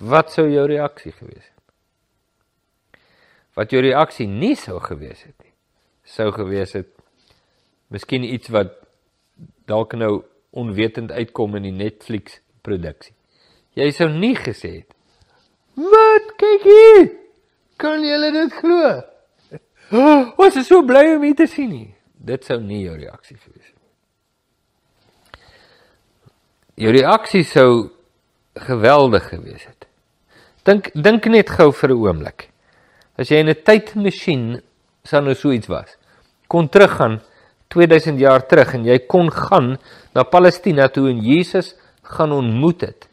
Wat 0.00 0.32
sou 0.32 0.46
jou 0.48 0.64
reaksie 0.68 1.12
gewees 1.12 1.44
het? 1.44 1.54
Wat 3.58 3.72
jou 3.74 3.82
reaksie 3.82 4.28
nie 4.30 4.54
sou 4.56 4.78
gewees 4.80 5.24
het 5.26 5.34
nie, 5.42 5.52
sou 6.08 6.30
gewees 6.32 6.72
het 6.78 6.88
miskien 7.92 8.24
iets 8.24 8.52
wat 8.54 8.76
dalk 9.68 9.96
nou 9.98 10.22
onwetend 10.56 11.12
uitkom 11.12 11.56
in 11.58 11.68
die 11.68 11.74
Netflix 11.74 12.40
produksie. 12.64 13.14
Jy 13.76 13.90
sou 13.96 14.08
nie 14.12 14.34
gesê 14.36 14.72
het: 14.80 14.94
"Wat 15.74 16.32
kyk 16.40 16.64
hier? 16.64 17.12
Kan 17.76 18.04
jy 18.04 18.32
dit 18.32 18.52
glo?" 18.60 19.07
Oh, 19.90 20.34
was 20.36 20.56
jy 20.58 20.64
so 20.66 20.82
bly 20.84 21.14
om 21.14 21.22
dit 21.24 21.36
te 21.38 21.46
sien 21.48 21.70
nie? 21.72 21.94
Dit 22.12 22.44
sou 22.44 22.58
nie 22.60 22.82
jou 22.84 22.96
reaksie 22.98 23.38
gewees 23.38 23.64
het 23.64 23.76
nie. 23.78 25.44
Jou 26.84 26.92
reaksie 26.92 27.44
sou 27.48 27.70
geweldig 28.68 29.30
gewees 29.30 29.64
het. 29.64 29.86
Dink 30.68 30.90
dink 30.92 31.26
net 31.32 31.48
gou 31.48 31.72
vir 31.72 31.90
'n 31.90 32.00
oomblik. 32.04 32.50
As 33.16 33.30
jy 33.30 33.40
in 33.40 33.48
'n 33.48 33.62
tydmasjien 33.64 34.60
sou 35.04 35.20
nou 35.22 35.34
so 35.34 35.52
iets 35.52 35.68
was, 35.68 35.96
kon 36.48 36.68
teruggaan 36.68 37.20
2000 37.68 38.18
jaar 38.20 38.46
terug 38.46 38.74
en 38.74 38.84
jy 38.84 38.98
kon 39.06 39.30
gaan 39.30 39.78
na 40.14 40.22
Palestina 40.22 40.88
toe 40.88 41.08
en 41.08 41.20
Jesus 41.20 41.74
gaan 42.02 42.32
ontmoet 42.32 42.80
het. 42.80 43.08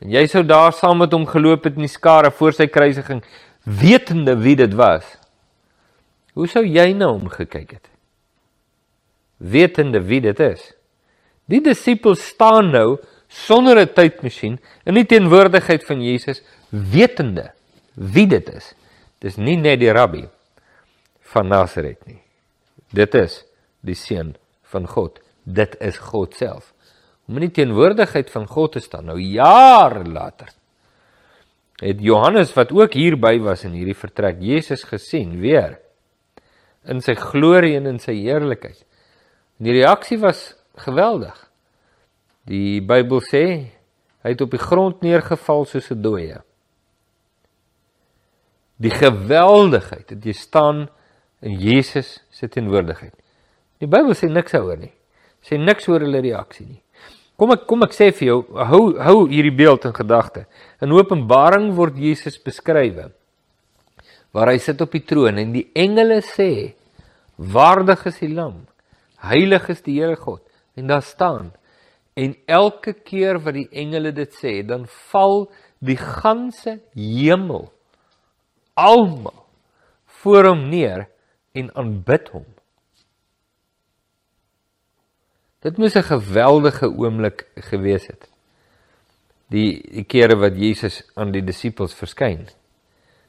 En 0.00 0.10
jy 0.10 0.26
sou 0.26 0.42
daar 0.44 0.72
saam 0.72 0.98
met 0.98 1.12
hom 1.12 1.26
geloop 1.26 1.64
het 1.64 1.74
in 1.74 1.86
die 1.86 1.88
skare 1.88 2.30
voor 2.30 2.52
sy 2.52 2.66
kruisiging, 2.66 3.22
wetende 3.64 4.36
wie 4.36 4.56
dit 4.56 4.74
was. 4.74 5.04
Hoe 6.36 6.48
sou 6.52 6.64
jy 6.68 6.90
na 6.92 7.08
hom 7.08 7.30
gekyk 7.32 7.78
het? 7.78 7.86
Wetende 9.40 10.02
wie 10.04 10.20
dit 10.20 10.40
is. 10.44 10.72
Die 11.48 11.62
disippels 11.64 12.24
staan 12.34 12.72
nou 12.74 12.98
sonder 13.28 13.78
'n 13.80 13.92
tydmasjien 13.94 14.58
in 14.84 14.94
die 14.94 15.06
teenwoordigheid 15.06 15.84
van 15.84 16.02
Jesus, 16.02 16.42
wetende 16.70 17.52
wie 17.94 18.26
dit 18.26 18.48
is. 18.48 18.74
Dis 19.20 19.36
nie 19.36 19.56
net 19.56 19.80
die 19.80 19.92
rabbi 19.92 20.28
van 21.20 21.48
Nasaret 21.48 22.06
nie. 22.06 22.20
Dit 22.92 23.14
is 23.14 23.44
die 23.80 23.94
seun 23.94 24.36
van 24.62 24.86
God. 24.86 25.20
Dit 25.44 25.76
is 25.80 25.98
God 25.98 26.34
self. 26.34 26.72
Om 27.28 27.36
in 27.36 27.48
die 27.48 27.64
teenwoordigheid 27.64 28.30
van 28.30 28.46
God 28.46 28.72
te 28.72 28.80
staan 28.80 29.06
nou 29.06 29.18
jare 29.18 30.04
later. 30.04 30.48
Het 31.80 32.00
Johannes 32.00 32.52
wat 32.54 32.72
ook 32.72 32.92
hierby 32.92 33.38
was 33.38 33.64
in 33.64 33.72
hierdie 33.72 33.96
vertrek 33.96 34.36
Jesus 34.40 34.82
gesien 34.82 35.40
weer 35.40 35.78
in 36.88 37.02
sy 37.02 37.14
glorie 37.18 37.76
en 37.78 37.88
in 37.90 37.98
sy 38.02 38.14
heerlikheid. 38.18 38.82
En 39.58 39.68
die 39.68 39.76
reaksie 39.78 40.18
was 40.22 40.54
geweldig. 40.84 41.36
Die 42.46 42.80
Bybel 42.84 43.22
sê 43.26 43.44
hy 44.22 44.34
het 44.34 44.42
op 44.42 44.52
die 44.54 44.62
grond 44.62 45.02
neergeval 45.02 45.64
soos 45.66 45.90
'n 45.90 46.02
dooie. 46.02 46.42
Die 48.76 48.90
geweldigheid 48.90 50.08
dat 50.08 50.24
jy 50.24 50.32
staan 50.32 50.88
in 51.40 51.58
Jesus 51.58 52.22
se 52.30 52.48
teenwoordigheid. 52.48 53.14
Die 53.78 53.86
Bybel 53.86 54.14
sê 54.14 54.28
niks 54.28 54.54
oor 54.54 54.76
nie. 54.76 54.92
Sê 55.42 55.58
niks 55.58 55.88
oor 55.88 56.00
hulle 56.00 56.20
reaksie 56.20 56.66
nie. 56.66 56.82
Kom 57.36 57.52
ek 57.52 57.66
kom 57.66 57.82
ek 57.82 57.92
sê 57.92 58.12
vir 58.16 58.28
jou, 58.28 58.38
hou 58.54 58.96
hou 58.98 59.26
hierdie 59.28 59.54
beeld 59.54 59.84
in 59.84 59.92
gedagte. 59.92 60.46
In 60.80 60.92
Openbaring 60.92 61.74
word 61.76 61.96
Jesus 61.96 62.38
beskrywe 62.38 63.12
waar 64.36 64.50
hy 64.52 64.58
sit 64.60 64.80
op 64.84 64.92
die 64.92 65.04
troon 65.04 65.38
en 65.40 65.52
die 65.54 65.66
engele 65.76 66.20
sê: 66.24 66.74
Waardig 67.36 68.06
is 68.06 68.18
die 68.18 68.32
Lam, 68.32 68.64
heilig 69.16 69.68
is 69.68 69.82
die 69.82 70.00
Here 70.00 70.16
God. 70.16 70.42
En 70.76 70.86
daar 70.86 71.02
staan 71.02 71.52
en 72.16 72.36
elke 72.48 72.94
keer 73.04 73.36
wat 73.44 73.58
die 73.58 73.68
engele 73.76 74.12
dit 74.16 74.32
sê, 74.40 74.62
dan 74.64 74.86
val 75.10 75.50
die 75.84 75.98
ganse 76.00 76.78
hemel 76.96 77.66
almal 78.76 79.44
voor 80.22 80.48
hom 80.48 80.62
neer 80.70 81.06
en 81.56 81.68
aanbid 81.76 82.30
hom. 82.32 82.46
Dit 85.60 85.76
moes 85.76 85.96
'n 85.96 86.08
geweldige 86.08 86.88
oomblik 86.88 87.46
gewees 87.68 88.06
het. 88.06 88.28
Die, 89.52 89.82
die 89.92 90.04
kere 90.04 90.36
wat 90.36 90.56
Jesus 90.56 91.02
aan 91.14 91.32
die 91.32 91.44
disippels 91.44 91.94
verskyn. 91.94 92.48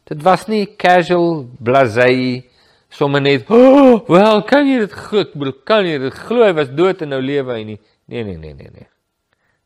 Dit 0.04 0.24
was 0.24 0.48
nie 0.48 0.76
casual 0.76 1.50
blasé 1.60 2.47
sommer 2.90 3.22
net, 3.22 3.50
"Oh, 3.50 4.08
wel, 4.08 4.44
kan 4.44 4.68
jy 4.68 4.80
dit 4.80 4.94
goed, 4.94 5.34
kan 5.66 5.86
jy 5.86 5.98
dit 6.00 6.14
glo 6.14 6.44
hy 6.44 6.54
was 6.54 6.70
dood 6.70 7.02
en 7.02 7.10
nou 7.10 7.22
lewe 7.22 7.54
hy 7.54 7.64
nie." 7.64 7.80
Nee, 8.08 8.24
nee, 8.24 8.38
nee, 8.38 8.54
nee, 8.54 8.70
nee. 8.72 8.88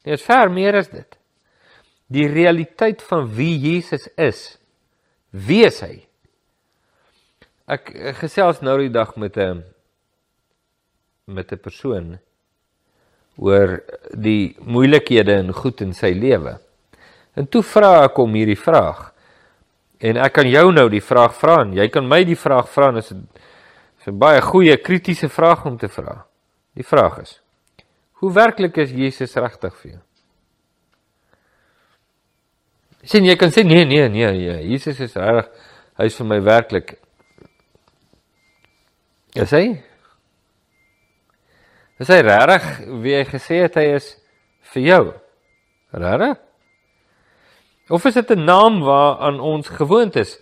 Dit 0.04 0.14
is 0.14 0.26
ver 0.26 0.52
meer 0.52 0.76
as 0.76 0.90
dit. 0.90 1.18
Die 2.08 2.28
realiteit 2.28 3.02
van 3.02 3.30
wie 3.36 3.58
Jesus 3.60 4.08
is. 4.18 4.58
Wie 5.30 5.64
is 5.66 5.80
hy? 5.82 6.08
Ek 7.72 7.94
gesels 8.20 8.60
nou 8.62 8.78
die 8.82 8.92
dag 8.92 9.16
met 9.16 9.38
'n 9.38 9.64
met 11.28 11.52
'n 11.54 11.58
persoon 11.58 12.20
oor 13.38 13.80
die 14.14 14.56
moeilikhede 14.60 15.34
en 15.40 15.54
goed 15.54 15.82
in 15.82 15.94
sy 15.94 16.12
lewe. 16.14 16.60
En 17.36 17.48
toe 17.48 17.64
vra 17.64 18.04
ek 18.04 18.16
hom 18.16 18.34
hierdie 18.34 18.60
vraag. 18.60 19.14
En 20.02 20.18
ek 20.18 20.34
kan 20.34 20.50
jou 20.50 20.72
nou 20.74 20.88
die 20.90 21.04
vraag 21.04 21.36
vra 21.38 21.60
en 21.62 21.76
jy 21.78 21.86
kan 21.94 22.08
my 22.10 22.24
die 22.26 22.38
vraag 22.40 22.70
vra 22.74 22.90
en 22.90 22.98
dit 22.98 23.12
is 23.12 24.08
'n 24.08 24.18
baie 24.18 24.42
goeie 24.42 24.78
kritiese 24.78 25.30
vraag 25.30 25.66
om 25.66 25.78
te 25.78 25.88
vra. 25.88 26.26
Die 26.74 26.84
vraag 26.84 27.22
is: 27.22 27.42
Hoe 28.12 28.34
werklik 28.34 28.78
is 28.78 28.92
Jesus 28.92 29.36
regtig 29.36 29.76
vir 29.76 29.92
jou? 29.92 30.02
Sien 33.04 33.26
jy 33.26 33.36
kan 33.36 33.50
sê 33.50 33.64
nee 33.64 33.86
nee 33.86 34.10
nee 34.10 34.32
nee, 34.32 34.68
Jesus 34.70 35.00
is 35.00 35.16
reg. 35.16 35.50
Hy 35.98 36.06
is 36.06 36.16
vir 36.16 36.26
my 36.26 36.42
werklik. 36.42 36.98
Ja 39.34 39.46
sê? 39.46 39.84
Is 42.00 42.08
hy 42.08 42.22
regtig 42.22 42.64
wie 43.02 43.16
hy 43.16 43.26
gesê 43.26 43.62
het 43.62 43.76
hy 43.76 43.96
is 43.96 44.18
vir 44.74 44.84
jou? 44.84 45.04
Regtig? 45.94 46.51
Of 47.91 48.06
is 48.06 48.13
dit 48.13 48.30
'n 48.30 48.43
naam 48.43 48.80
waaraan 48.82 49.39
ons 49.39 49.67
gewoond 49.67 50.15
is 50.15 50.39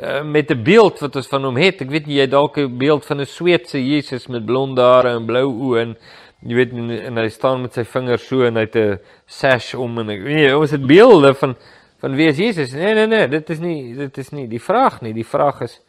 uh, 0.00 0.22
met 0.22 0.50
'n 0.50 0.62
beeld 0.62 0.98
wat 1.00 1.16
ons 1.16 1.28
van 1.28 1.44
hom 1.44 1.56
het? 1.56 1.80
Ek 1.80 1.90
weet 1.90 2.06
nie 2.06 2.20
jy 2.20 2.26
dalk 2.26 2.56
'n 2.58 2.78
beeld 2.78 3.06
van 3.06 3.20
'n 3.20 3.26
Sweedse 3.26 3.78
Jesus 3.78 4.26
met 4.26 4.44
blonde 4.44 4.80
hare 4.80 5.16
en 5.16 5.26
blou 5.26 5.46
oë 5.46 5.80
en 5.80 5.96
jy 6.46 6.54
weet 6.54 6.72
en, 6.72 6.90
en 6.90 7.16
hy 7.16 7.28
staan 7.28 7.60
met 7.60 7.74
sy 7.74 7.84
vingers 7.84 8.26
so 8.26 8.42
en 8.44 8.56
hy 8.56 8.66
het 8.66 8.76
'n 8.76 8.98
sash 9.26 9.74
om 9.74 9.98
en 9.98 10.10
ek 10.10 10.22
weet 10.22 10.54
ons 10.54 10.70
het 10.70 10.86
beelde 10.86 11.34
van 11.34 11.56
van 11.98 12.14
wie 12.14 12.26
is 12.26 12.36
Jesus? 12.36 12.72
Nee 12.72 12.94
nee 12.94 13.06
nee, 13.06 13.28
dit 13.28 13.50
is 13.50 13.58
nie 13.58 13.94
dit 13.94 14.18
is 14.18 14.30
nie 14.30 14.48
die 14.48 14.60
vraag 14.60 15.02
nie. 15.02 15.12
Die 15.12 15.26
vraag 15.26 15.60
is 15.60 15.80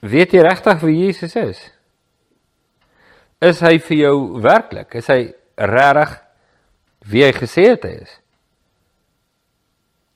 weet 0.00 0.32
jy 0.32 0.40
regtig 0.40 0.80
wie 0.80 1.06
Jesus 1.06 1.36
is? 1.36 1.72
is 3.42 3.62
hy 3.64 3.78
vir 3.82 3.98
jou 3.98 4.16
werklik? 4.42 4.94
Is 5.00 5.08
hy 5.10 5.20
regtig 5.58 6.14
wie 7.08 7.24
hy 7.24 7.32
gesê 7.34 7.72
het 7.72 7.86
hy 7.86 7.94
is? 8.02 8.18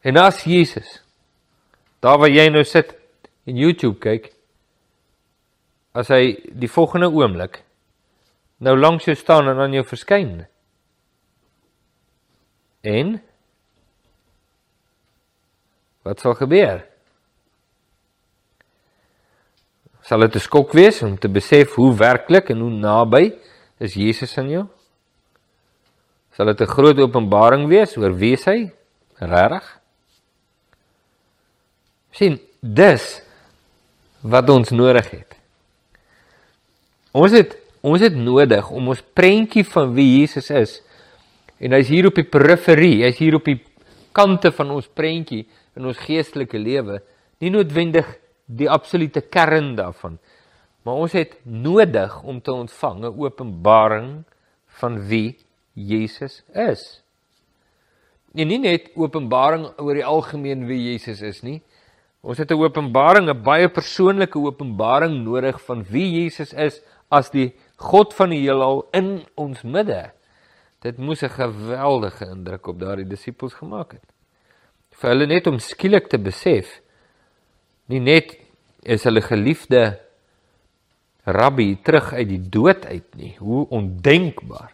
En 0.07 0.19
as 0.23 0.45
Jesus 0.47 1.01
daar 2.05 2.21
waar 2.23 2.31
jy 2.31 2.47
nou 2.53 2.63
sit 2.65 2.93
en 3.49 3.59
YouTube 3.59 3.99
kyk 4.03 4.31
as 5.97 6.13
hy 6.13 6.37
die 6.55 6.71
volgende 6.71 7.09
oomblik 7.11 7.63
nou 8.63 8.77
langs 8.79 9.09
jou 9.09 9.17
staan 9.19 9.49
en 9.51 9.63
aan 9.65 9.75
jou 9.75 9.85
verskyn 9.87 10.45
en 12.87 13.17
wat 16.07 16.23
sal 16.23 16.37
gebeur? 16.39 16.85
Sal 20.07 20.23
dit 20.23 20.37
'n 20.37 20.47
skok 20.47 20.73
wees 20.73 21.03
om 21.03 21.19
te 21.19 21.29
besef 21.29 21.75
hoe 21.75 21.91
werklik 21.97 22.51
en 22.51 22.61
hoe 22.61 22.71
naby 22.71 23.35
is 23.79 23.95
Jesus 23.95 24.39
aan 24.39 24.49
jou? 24.49 24.67
Sal 26.37 26.53
dit 26.53 26.61
'n 26.61 26.69
groot 26.69 26.99
openbaring 26.99 27.69
wees 27.69 27.97
oor 27.97 28.13
wie 28.13 28.37
hy 28.37 28.71
regtig? 29.19 29.81
sien, 32.17 32.39
dis 32.61 33.05
wat 34.21 34.51
ons 34.51 34.73
nodig 34.73 35.09
het. 35.11 35.37
Ons 37.13 37.33
het 37.37 37.57
ons 37.87 38.03
het 38.03 38.17
nodig 38.19 38.71
om 38.75 38.89
ons 38.89 39.03
prentjie 39.15 39.63
van 39.65 39.93
wie 39.95 40.21
Jesus 40.21 40.51
is. 40.51 40.81
En 41.63 41.71
hy's 41.77 41.89
hier 41.93 42.09
op 42.09 42.17
die 42.19 42.27
periferie, 42.27 43.05
hy's 43.05 43.21
hier 43.21 43.37
op 43.39 43.45
die 43.47 43.61
kante 44.17 44.51
van 44.51 44.73
ons 44.75 44.89
prentjie 44.91 45.45
in 45.77 45.87
ons 45.87 46.01
geestelike 46.03 46.59
lewe, 46.59 46.99
nie 47.39 47.53
noodwendig 47.55 48.09
die 48.47 48.67
absolute 48.67 49.21
kern 49.21 49.77
daarvan. 49.79 50.19
Maar 50.83 51.03
ons 51.05 51.15
het 51.15 51.37
nodig 51.45 52.17
om 52.25 52.41
te 52.41 52.53
ontvang 52.53 53.05
'n 53.05 53.15
openbaring 53.23 54.25
van 54.81 54.99
wie 55.07 55.37
Jesus 55.77 56.41
is. 56.57 56.83
En 58.37 58.49
nie 58.49 58.61
net 58.61 58.91
openbaring 58.97 59.69
oor 59.79 59.97
die 59.97 60.05
algemeen 60.05 60.67
wie 60.69 60.81
Jesus 60.91 61.23
is 61.25 61.43
nie. 61.45 61.61
Ons 62.27 62.39
het 62.39 62.51
'n 62.51 62.59
openbaring, 62.59 63.29
'n 63.29 63.43
baie 63.43 63.69
persoonlike 63.69 64.39
openbaring 64.39 65.25
nodig 65.25 65.61
van 65.61 65.85
wie 65.85 66.23
Jesus 66.23 66.53
is 66.53 66.81
as 67.09 67.31
die 67.31 67.53
God 67.77 68.15
van 68.15 68.31
die 68.31 68.41
heelal 68.41 68.89
in 68.93 69.25
ons 69.37 69.63
midde. 69.63 70.11
Dit 70.83 70.99
moes 70.99 71.23
'n 71.23 71.29
geweldige 71.29 72.27
indruk 72.27 72.67
op 72.67 72.81
daardie 72.81 73.07
disippels 73.07 73.55
gemaak 73.55 73.93
het. 73.93 74.09
Vir 74.91 75.11
hulle 75.11 75.27
net 75.27 75.47
om 75.47 75.59
skielik 75.59 76.09
te 76.09 76.19
besef 76.19 76.81
nie 77.87 78.01
net 78.01 78.37
is 78.83 79.05
hulle 79.05 79.23
geliefde 79.23 79.99
rabbi 81.27 81.75
terug 81.83 82.13
uit 82.13 82.29
die 82.29 82.43
dood 82.51 82.87
uit 82.87 83.17
nie, 83.19 83.35
hoe 83.39 83.67
ondenkbaar, 83.75 84.73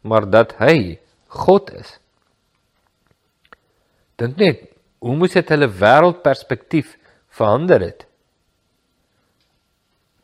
maar 0.00 0.28
dat 0.30 0.54
hy 0.60 0.98
God 1.28 1.72
is. 1.74 1.98
Dink 4.18 4.38
net, 4.40 4.64
hoe 4.98 5.16
moes 5.16 5.36
dit 5.36 5.50
hulle 5.54 5.68
wêreldperspektief 5.68 6.96
verander 7.38 7.84
het? 7.84 8.06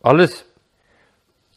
Alles 0.03 0.43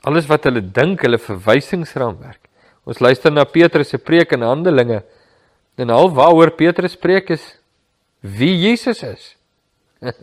alles 0.08 0.28
wat 0.30 0.46
hulle 0.48 0.62
dink, 0.62 1.02
hulle 1.04 1.18
verwysingsraamwerk 1.20 2.48
Ons 2.88 3.02
luister 3.04 3.34
na 3.34 3.44
Petrus 3.44 3.90
se 3.92 4.00
preek 4.00 4.32
in 4.32 4.46
Handelinge. 4.48 5.02
En 5.78 5.92
al 5.92 6.08
waaroor 6.16 6.54
Petrus 6.56 6.96
preek 6.96 7.34
is 7.36 7.44
wie 8.24 8.54
Jesus 8.56 9.04
is. 9.04 9.26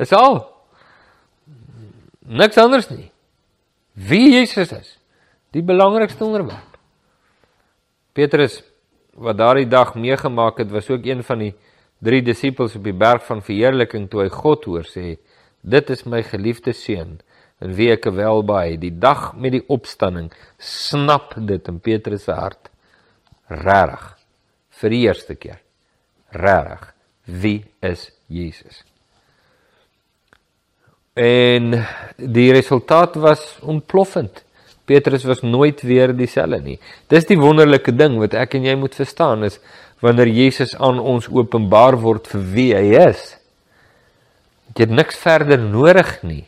Dis 0.00 0.12
al. 0.12 0.42
Niks 2.26 2.58
anders 2.58 2.90
nie. 2.90 3.06
Wie 3.94 4.32
Jesus 4.34 4.72
is. 4.74 4.96
Die 5.54 5.62
belangrikste 5.62 6.26
onderwerp. 6.26 6.73
Petrus 8.14 8.62
wat 9.14 9.38
daardie 9.38 9.68
dag 9.70 9.94
meegemaak 9.94 10.58
het, 10.58 10.70
was 10.70 10.90
ook 10.90 11.04
een 11.06 11.22
van 11.22 11.38
die 11.38 11.52
drie 12.04 12.22
disippels 12.22 12.74
op 12.78 12.84
die 12.86 12.96
berg 12.96 13.22
van 13.26 13.42
verheerliking 13.42 14.08
toe 14.10 14.24
hy 14.24 14.30
God 14.32 14.64
hoor 14.70 14.86
sê: 14.88 15.18
"Dit 15.60 15.90
is 15.90 16.04
my 16.06 16.22
geliefde 16.22 16.72
seun." 16.72 17.20
in 17.62 17.74
wie 17.78 17.90
ek 17.94 18.08
welbaai 18.12 18.76
die 18.80 18.92
dag 18.98 19.32
met 19.38 19.54
die 19.54 19.64
opstanding 19.72 20.30
snap 20.58 21.34
dit 21.36 21.68
in 21.70 21.78
Petrus 21.80 22.26
se 22.26 22.34
hart. 22.36 22.70
Regtig 23.48 24.08
vir 24.80 24.94
die 24.94 25.02
eerste 25.04 25.36
keer. 25.38 25.60
Regtig 26.34 26.90
wie 27.24 27.60
is 27.84 28.10
Jesus? 28.28 28.82
En 31.14 31.78
die 32.18 32.50
resultaat 32.52 33.14
was 33.22 33.44
ontploffend 33.62 34.42
Petrus 34.86 35.24
was 35.24 35.42
nooit 35.42 35.82
weer 35.82 36.12
dieselfde 36.12 36.60
nie 36.60 36.78
dis 37.08 37.24
die 37.24 37.38
wonderlike 37.38 37.92
ding 37.92 38.18
wat 38.18 38.34
ek 38.34 38.54
en 38.54 38.64
jy 38.64 38.74
moet 38.76 38.94
verstaan 38.94 39.44
is 39.44 39.60
wanneer 40.00 40.28
Jesus 40.28 40.74
aan 40.76 40.98
ons 41.00 41.28
openbaar 41.28 41.96
word 42.00 42.26
vir 42.26 42.42
wie 42.56 42.72
hy 42.74 43.08
is 43.08 43.36
jy 44.74 44.86
het 44.86 44.90
niks 44.90 45.16
verder 45.16 45.58
nodig 45.58 46.18
nie 46.22 46.44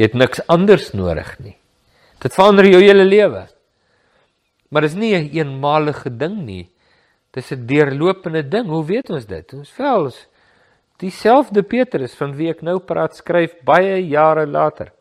Jy 0.00 0.06
het 0.08 0.16
niks 0.16 0.40
anders 0.48 0.94
nodig 0.96 1.28
nie. 1.44 1.58
Dit 2.24 2.32
verander 2.32 2.64
jou 2.64 2.80
hele 2.80 3.04
lewe. 3.04 3.42
Maar 4.72 4.86
dis 4.86 4.94
nie 4.94 5.12
'n 5.12 5.28
een 5.28 5.30
eenmalige 5.36 6.16
ding 6.16 6.36
nie. 6.44 6.70
Dis 7.32 7.52
'n 7.52 7.66
deurlopende 7.66 8.48
ding. 8.48 8.66
Hoe 8.66 8.84
weet 8.84 9.10
ons 9.10 9.26
dit? 9.26 9.52
Ons 9.52 9.70
vels 9.70 10.26
dieselfde 10.96 11.62
Petrus 11.62 12.14
van 12.14 12.32
wie 12.32 12.48
ek 12.48 12.62
nou 12.62 12.78
praat 12.78 13.16
skryf 13.16 13.52
baie 13.64 14.08
jare 14.08 14.46
later. 14.46 14.92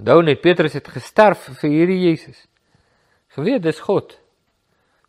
Onthou 0.00 0.22
net 0.22 0.42
Petrus 0.42 0.74
het 0.74 0.88
gesterf 0.90 1.46
vir 1.60 1.70
hierdie 1.70 2.00
Jesus. 2.08 2.40
Geweet 3.36 3.62
dis 3.62 3.80
God. 3.84 4.16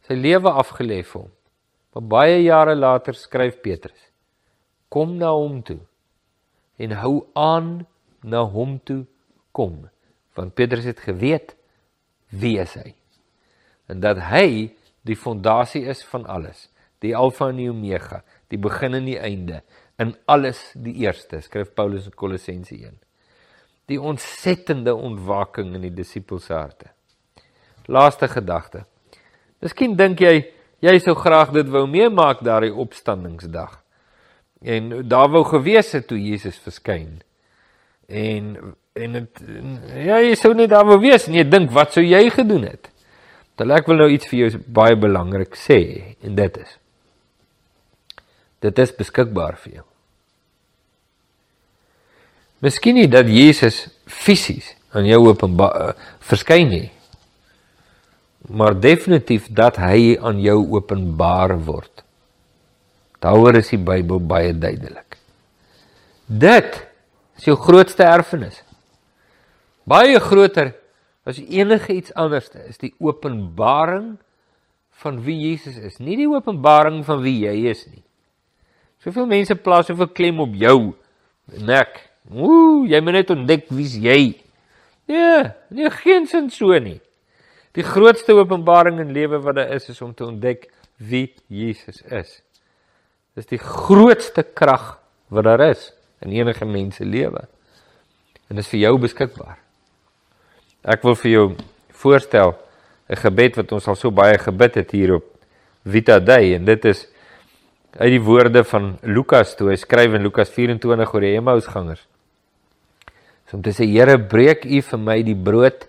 Sy 0.05 0.17
lewe 0.17 0.51
afgelê 0.51 1.01
vir 1.01 1.25
hom. 1.25 1.33
Maar 1.95 2.07
baie 2.11 2.39
jare 2.43 2.75
later 2.75 3.15
skryf 3.17 3.61
Petrus: 3.63 3.99
Kom 4.91 5.15
na 5.17 5.31
hom 5.33 5.61
toe 5.65 5.79
en 6.77 6.95
hou 6.99 7.27
aan 7.33 7.85
na 8.23 8.43
hom 8.43 8.79
toe 8.83 9.05
kom 9.55 9.85
want 10.35 10.55
Petrus 10.55 10.87
het 10.87 10.99
geweet 10.99 11.55
wie 12.35 12.57
is 12.59 12.75
hy 12.79 12.91
en 13.91 14.01
dat 14.03 14.19
hy 14.31 14.75
die 15.07 15.19
fondasie 15.19 15.85
is 15.91 16.03
van 16.11 16.25
alles 16.27 16.67
die 17.03 17.15
alfa 17.15 17.51
en 17.51 17.61
die 17.61 17.69
omega 17.71 18.23
die 18.51 18.59
begin 18.61 18.97
en 18.99 19.07
die 19.07 19.19
einde 19.19 19.61
in 20.01 20.15
alles 20.31 20.67
die 20.75 20.97
eerste 21.05 21.39
skryf 21.45 21.71
Paulus 21.77 22.09
in 22.09 22.17
Kolossense 22.19 22.75
1 22.75 22.99
die 23.91 24.01
ontsettende 24.01 24.95
ontwaking 24.95 25.75
in 25.77 25.85
die 25.85 25.93
disippels 25.93 26.47
harte. 26.53 26.91
Laaste 27.85 28.27
gedagte. 28.31 28.85
Miskien 29.61 29.95
dink 29.97 30.21
jy 30.23 30.37
jy 30.85 30.95
sou 31.01 31.15
graag 31.17 31.53
dit 31.55 31.69
wou 31.71 31.85
meemaak 31.89 32.43
daardie 32.45 32.73
opstandingsdag. 32.73 33.79
En 34.65 34.89
daar 35.09 35.29
wou 35.33 35.43
gewees 35.47 35.91
het 35.95 36.07
toe 36.09 36.19
Jesus 36.21 36.57
verskyn. 36.61 37.21
En 38.07 38.75
en 38.95 39.17
het, 39.19 39.41
ja, 40.05 40.21
jy 40.23 40.35
sou 40.39 40.53
net 40.55 40.69
daar 40.71 40.85
wou 40.87 40.95
wees 41.03 41.25
en 41.27 41.35
jy 41.35 41.43
dink 41.43 41.73
wat 41.75 41.91
sou 41.97 42.03
jy 42.05 42.29
gedoen 42.31 42.63
het? 42.69 42.87
Dan 43.59 43.73
ek 43.75 43.89
wil 43.91 43.99
nou 43.99 44.07
iets 44.11 44.29
vir 44.31 44.45
jou 44.45 44.61
baie 44.71 44.95
belangrik 44.95 45.57
sê 45.59 45.79
en 46.23 46.37
dit 46.37 46.59
is 46.63 46.77
dit 48.65 48.79
is 48.81 48.95
beskikbaar 48.97 49.59
vir 49.61 49.79
jou. 49.79 49.85
Miskien 52.63 52.95
nie 52.95 53.07
dat 53.11 53.27
Jesus 53.29 53.87
fisies 54.07 54.71
aan 54.95 55.07
jou 55.09 55.25
openbaar 55.27 55.75
uh, 55.75 55.93
verskyn 56.23 56.69
nie. 56.71 56.87
Maar 58.47 58.77
definitief 58.79 59.49
dat 59.49 59.79
hy 59.81 60.15
aan 60.21 60.39
jou 60.43 60.59
openbaar 60.77 61.57
word. 61.65 62.03
Daaroor 63.23 63.57
is 63.59 63.71
die 63.73 63.81
Bybel 63.81 64.21
baie 64.21 64.53
duidelik. 64.53 65.17
Dit 66.25 66.77
is 67.37 67.49
jou 67.49 67.57
grootste 67.59 68.05
erfenis. 68.05 68.61
Baie 69.85 70.19
groter 70.21 70.73
as 71.25 71.41
enige 71.41 71.93
iets 71.93 72.13
anders 72.13 72.51
is 72.69 72.77
die 72.81 72.93
openbaring 73.01 74.15
van 75.01 75.19
wie 75.25 75.35
Jesus 75.49 75.77
is, 75.77 75.97
nie 75.99 76.15
die 76.17 76.29
openbaring 76.29 77.01
van 77.05 77.21
wie 77.25 77.35
jy 77.43 77.55
is 77.73 77.83
nie. 77.89 78.03
Soveel 79.03 79.27
mense 79.29 79.57
plaas 79.59 79.89
soveel 79.89 80.09
klem 80.15 80.39
op 80.41 80.53
jou 80.57 80.93
nek. 81.65 81.97
Ooh, 82.33 82.85
jy 82.89 83.01
moet 83.05 83.19
net 83.19 83.33
ontdek 83.33 83.67
wie's 83.69 83.95
jy. 84.01 84.35
Nee, 85.05 85.43
nee 85.69 85.91
geen 86.01 86.25
sin 86.27 86.49
so 86.49 86.73
nie. 86.81 86.99
Die 87.77 87.83
grootste 87.85 88.33
openbaring 88.33 89.01
in 89.03 89.13
lewe 89.13 89.41
wat 89.43 89.59
daar 89.59 89.73
is 89.75 89.89
is 89.91 90.01
om 90.01 90.13
te 90.13 90.25
ontdek 90.25 90.69
wie 90.97 91.33
Jesus 91.51 92.01
is. 92.07 92.39
Dis 93.35 93.49
die 93.51 93.59
grootste 93.59 94.45
krag 94.47 94.95
wat 95.27 95.45
daar 95.45 95.69
is 95.69 95.91
in 96.23 96.31
enige 96.31 96.65
mens 96.65 96.95
se 96.95 97.05
lewe. 97.05 97.45
En 98.47 98.55
dit 98.55 98.63
is 98.63 98.71
vir 98.71 98.85
jou 98.85 98.93
beskikbaar. 99.03 99.57
Ek 100.85 101.03
wil 101.03 101.17
vir 101.19 101.31
jou 101.31 101.45
voorstel 101.91 102.55
'n 103.09 103.15
gebed 103.21 103.57
wat 103.57 103.71
ons 103.71 103.87
al 103.87 103.95
so 103.95 104.11
baie 104.11 104.37
gebid 104.37 104.75
het 104.75 104.91
hier 104.91 105.15
op 105.15 105.25
Vita 105.85 106.19
Day 106.19 106.55
en 106.55 106.65
dit 106.65 106.85
is 106.85 107.07
uit 107.97 108.11
die 108.11 108.21
woorde 108.21 108.63
van 108.63 108.97
Lukas 109.01 109.55
toe 109.55 109.69
hy 109.69 109.75
skryf 109.75 110.13
in 110.13 110.23
Lukas 110.23 110.49
24 110.49 111.13
oor 111.13 111.21
die 111.21 111.35
Emmausgangers. 111.35 112.07
So 113.45 113.57
om 113.57 113.63
te 113.65 113.73
sê 113.75 113.87
Here 113.89 114.17
breek 114.17 114.65
U 114.65 114.81
vir 114.81 115.01
my 115.01 115.19
die 115.25 115.37
brood 115.37 115.87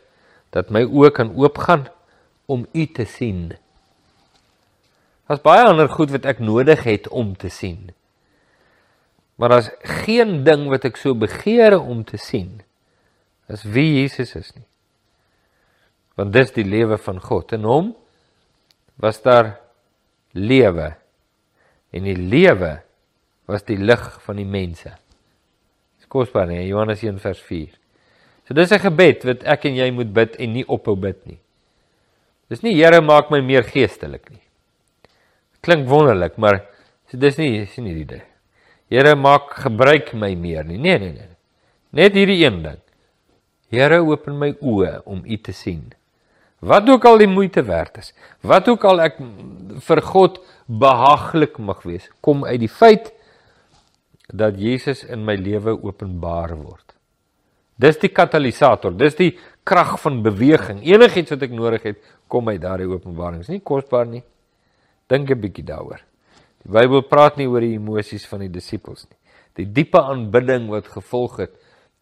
dat 0.55 0.73
my 0.73 0.85
oë 0.85 1.12
kan 1.16 1.33
oopgaan 1.37 1.87
om 2.47 2.66
U 2.73 2.87
te 2.95 3.07
sien. 3.09 3.57
Daar's 5.27 5.42
baie 5.42 5.64
ander 5.66 5.90
goed 5.90 6.12
wat 6.14 6.29
ek 6.29 6.38
nodig 6.38 6.85
het 6.87 7.09
om 7.09 7.35
te 7.35 7.51
sien. 7.51 7.90
Maar 9.37 9.57
daar's 9.57 9.73
geen 10.07 10.45
ding 10.47 10.69
wat 10.71 10.87
ek 10.88 11.01
so 11.01 11.16
begeer 11.19 11.77
om 11.81 12.05
te 12.07 12.21
sien 12.21 12.62
as 13.51 13.62
wie 13.62 14.01
Jesus 14.01 14.35
is 14.38 14.51
nie. 14.57 14.64
Want 16.16 16.33
dis 16.35 16.55
die 16.57 16.64
lewe 16.66 16.97
van 16.99 17.21
God. 17.23 17.53
In 17.55 17.66
hom 17.69 17.92
was 19.03 19.21
daar 19.23 19.59
lewe. 20.33 20.95
En 21.92 22.07
die 22.09 22.16
lewe 22.16 22.81
was 23.47 23.66
die 23.69 23.79
lig 23.79 24.03
van 24.25 24.40
die 24.40 24.49
mense. 24.49 24.97
Kosbaar, 26.16 26.48
nee, 26.48 26.64
Johannes 26.70 27.02
1 27.05 27.20
vers 27.20 27.42
4. 27.44 27.74
So 28.48 28.55
dis 28.55 28.72
'n 28.72 28.79
gebed 28.79 29.24
wat 29.24 29.42
ek 29.44 29.66
en 29.66 29.74
jy 29.74 29.90
moet 29.90 30.12
bid 30.14 30.37
en 30.37 30.52
nie 30.52 30.64
ophou 30.64 30.96
bid 30.96 31.18
nie. 31.26 31.38
Dis 32.48 32.62
nie 32.62 32.74
Here 32.79 33.00
maak 33.02 33.31
my 33.31 33.40
meer 33.40 33.64
geestelik 33.66 34.31
nie. 34.31 34.42
Klink 35.61 35.88
wonderlik, 35.88 36.38
maar 36.38 36.62
dis 37.11 37.38
nie 37.38 37.59
dis 37.59 37.76
nie 37.79 37.94
die 37.94 38.09
ding. 38.16 38.22
Here 38.90 39.16
maak 39.16 39.50
gebruik 39.64 40.14
my 40.14 40.35
meer 40.35 40.64
nie. 40.64 40.79
Nee, 40.79 40.98
nee, 40.98 41.12
nee. 41.12 41.35
Net 41.90 42.14
hierdie 42.14 42.44
een 42.44 42.62
ding. 42.62 42.81
Here 43.70 43.98
open 43.98 44.38
my 44.38 44.52
oë 44.62 45.02
om 45.05 45.24
U 45.26 45.37
te 45.37 45.52
sien. 45.52 45.92
Wat 46.61 46.88
ook 46.88 47.05
al 47.05 47.18
die 47.18 47.29
moeite 47.29 47.62
werd 47.66 47.98
is, 47.98 48.12
wat 48.40 48.68
ook 48.68 48.85
al 48.85 49.02
ek 49.05 49.18
vir 49.87 50.00
God 50.02 50.38
behaaglik 50.66 51.59
mag 51.59 51.83
wees, 51.83 52.07
kom 52.24 52.46
uit 52.46 52.61
die 52.62 52.70
feit 52.70 53.11
dat 54.26 54.58
Jesus 54.58 55.04
in 55.04 55.24
my 55.24 55.36
lewe 55.36 55.76
openbaar 55.82 56.56
word. 56.56 56.94
Dis 57.76 57.98
die 58.00 58.10
katalisator, 58.10 58.94
dis 58.96 59.14
die 59.18 59.32
krag 59.66 59.98
van 60.00 60.22
beweging. 60.24 60.80
Enigiets 60.86 61.34
wat 61.34 61.42
ek 61.44 61.52
nodig 61.52 61.82
het, 61.82 61.98
kom 62.32 62.48
uit 62.48 62.60
daardie 62.62 62.88
openbaring. 62.88 63.42
Dis 63.44 63.52
nie 63.52 63.60
kosbaar 63.60 64.06
nie. 64.08 64.22
Dink 65.08 65.30
'n 65.30 65.40
bietjie 65.40 65.64
daaroor. 65.64 66.00
Die 66.64 66.72
Bybel 66.72 67.02
praat 67.02 67.36
nie 67.36 67.46
oor 67.46 67.60
die 67.60 67.76
emosies 67.76 68.26
van 68.26 68.40
die 68.40 68.50
disippels 68.50 69.06
nie. 69.06 69.18
Die 69.54 69.72
diepe 69.72 70.00
aanbidding 70.02 70.68
wat 70.68 70.88
gevolg 70.88 71.36
het 71.36 71.52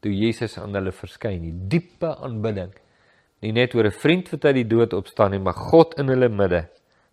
toe 0.00 0.12
Jesus 0.12 0.58
aan 0.58 0.74
hulle 0.74 0.92
verskyn, 0.92 1.42
die 1.42 1.68
diepe 1.68 2.16
aanbidding. 2.16 2.72
Nie 3.42 3.52
net 3.52 3.74
oor 3.74 3.86
'n 3.86 3.90
vriend 3.90 4.30
wat 4.30 4.44
uit 4.44 4.54
die 4.54 4.68
dood 4.68 4.92
opstaan 4.92 5.30
nie, 5.30 5.38
maar 5.38 5.54
God 5.54 5.98
in 5.98 6.08
hulle 6.08 6.28
midde. 6.28 6.68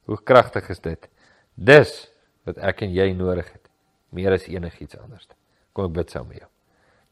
Hoe 0.05 0.17
kragtig 0.23 0.69
is 0.69 0.79
dit? 0.79 1.07
Dis 1.55 2.09
wat 2.45 2.57
ek 2.57 2.81
en 2.81 2.93
jy 2.93 3.11
nodig 3.13 3.51
het, 3.51 3.60
meer 4.11 4.35
as 4.35 4.47
enigiets 4.47 4.97
anders. 4.99 5.27
Kom 5.73 5.87
ek 5.89 5.95
bid 5.95 6.13
saam 6.13 6.27
met 6.27 6.43
jou. 6.43 6.49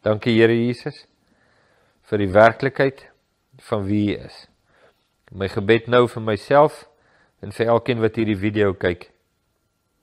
Dankie 0.04 0.36
Here 0.38 0.56
Jesus 0.56 1.06
vir 2.10 2.24
die 2.24 2.32
werklikheid 2.34 3.06
van 3.68 3.86
wie 3.88 4.16
U 4.16 4.22
is. 4.24 4.48
My 5.32 5.48
gebed 5.52 5.88
nou 5.88 6.08
vir 6.10 6.24
myself 6.26 6.86
en 7.44 7.52
vir 7.56 7.70
elkeen 7.76 8.02
wat 8.02 8.18
hierdie 8.18 8.40
video 8.40 8.74
kyk. 8.74 9.10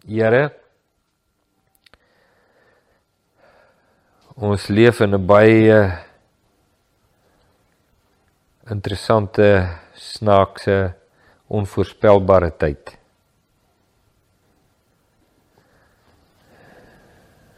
Here 0.06 0.50
Ons 4.36 4.68
leef 4.68 5.00
in 5.00 5.14
'n 5.14 5.26
baie 5.26 5.76
interessante, 8.68 9.78
snaakse, 9.94 10.92
onvoorspelbare 11.48 12.50
tyd. 12.58 12.98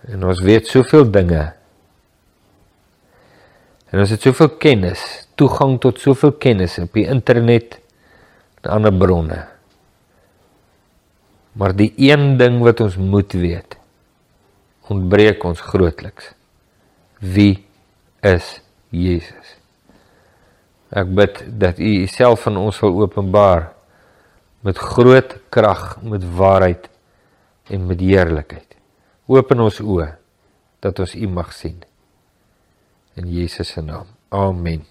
En 0.08 0.24
ons 0.24 0.40
weet 0.40 0.66
soveel 0.66 1.10
dinge. 1.12 1.42
En 3.88 4.02
ons 4.02 4.10
het 4.12 4.24
soveel 4.24 4.50
kennis, 4.60 5.02
toegang 5.36 5.76
tot 5.80 6.00
soveel 6.00 6.34
kennis 6.40 6.78
op 6.80 6.96
die 6.96 7.06
internet 7.08 7.78
en 8.62 8.70
ander 8.76 8.92
bronne. 8.92 9.40
Maar 11.58 11.74
die 11.76 11.90
een 11.96 12.36
ding 12.40 12.60
wat 12.64 12.80
ons 12.84 12.96
moet 13.00 13.32
weet, 13.36 13.76
ontbreek 14.92 15.44
ons 15.44 15.60
grootliks. 15.72 16.32
Wie 17.18 17.64
is 18.24 18.58
Jesus? 18.94 19.56
Ek 20.88 21.10
bid 21.12 21.42
dat 21.60 21.80
U 21.82 21.90
Uself 22.04 22.46
aan 22.48 22.60
ons 22.60 22.78
sal 22.80 22.94
openbaar 22.96 23.72
met 24.64 24.78
groot 24.78 25.36
krag, 25.52 25.98
met 26.02 26.24
waarheid 26.24 26.88
en 27.68 27.84
met 27.86 28.00
heerlikheid. 28.00 28.77
Open 29.28 29.60
ons 29.60 29.80
oë 29.84 30.06
dat 30.80 31.00
ons 31.04 31.12
U 31.12 31.26
mag 31.28 31.50
sien. 31.52 31.82
In 33.20 33.28
Jesus 33.28 33.74
se 33.74 33.82
naam. 33.84 34.08
Amen. 34.32 34.86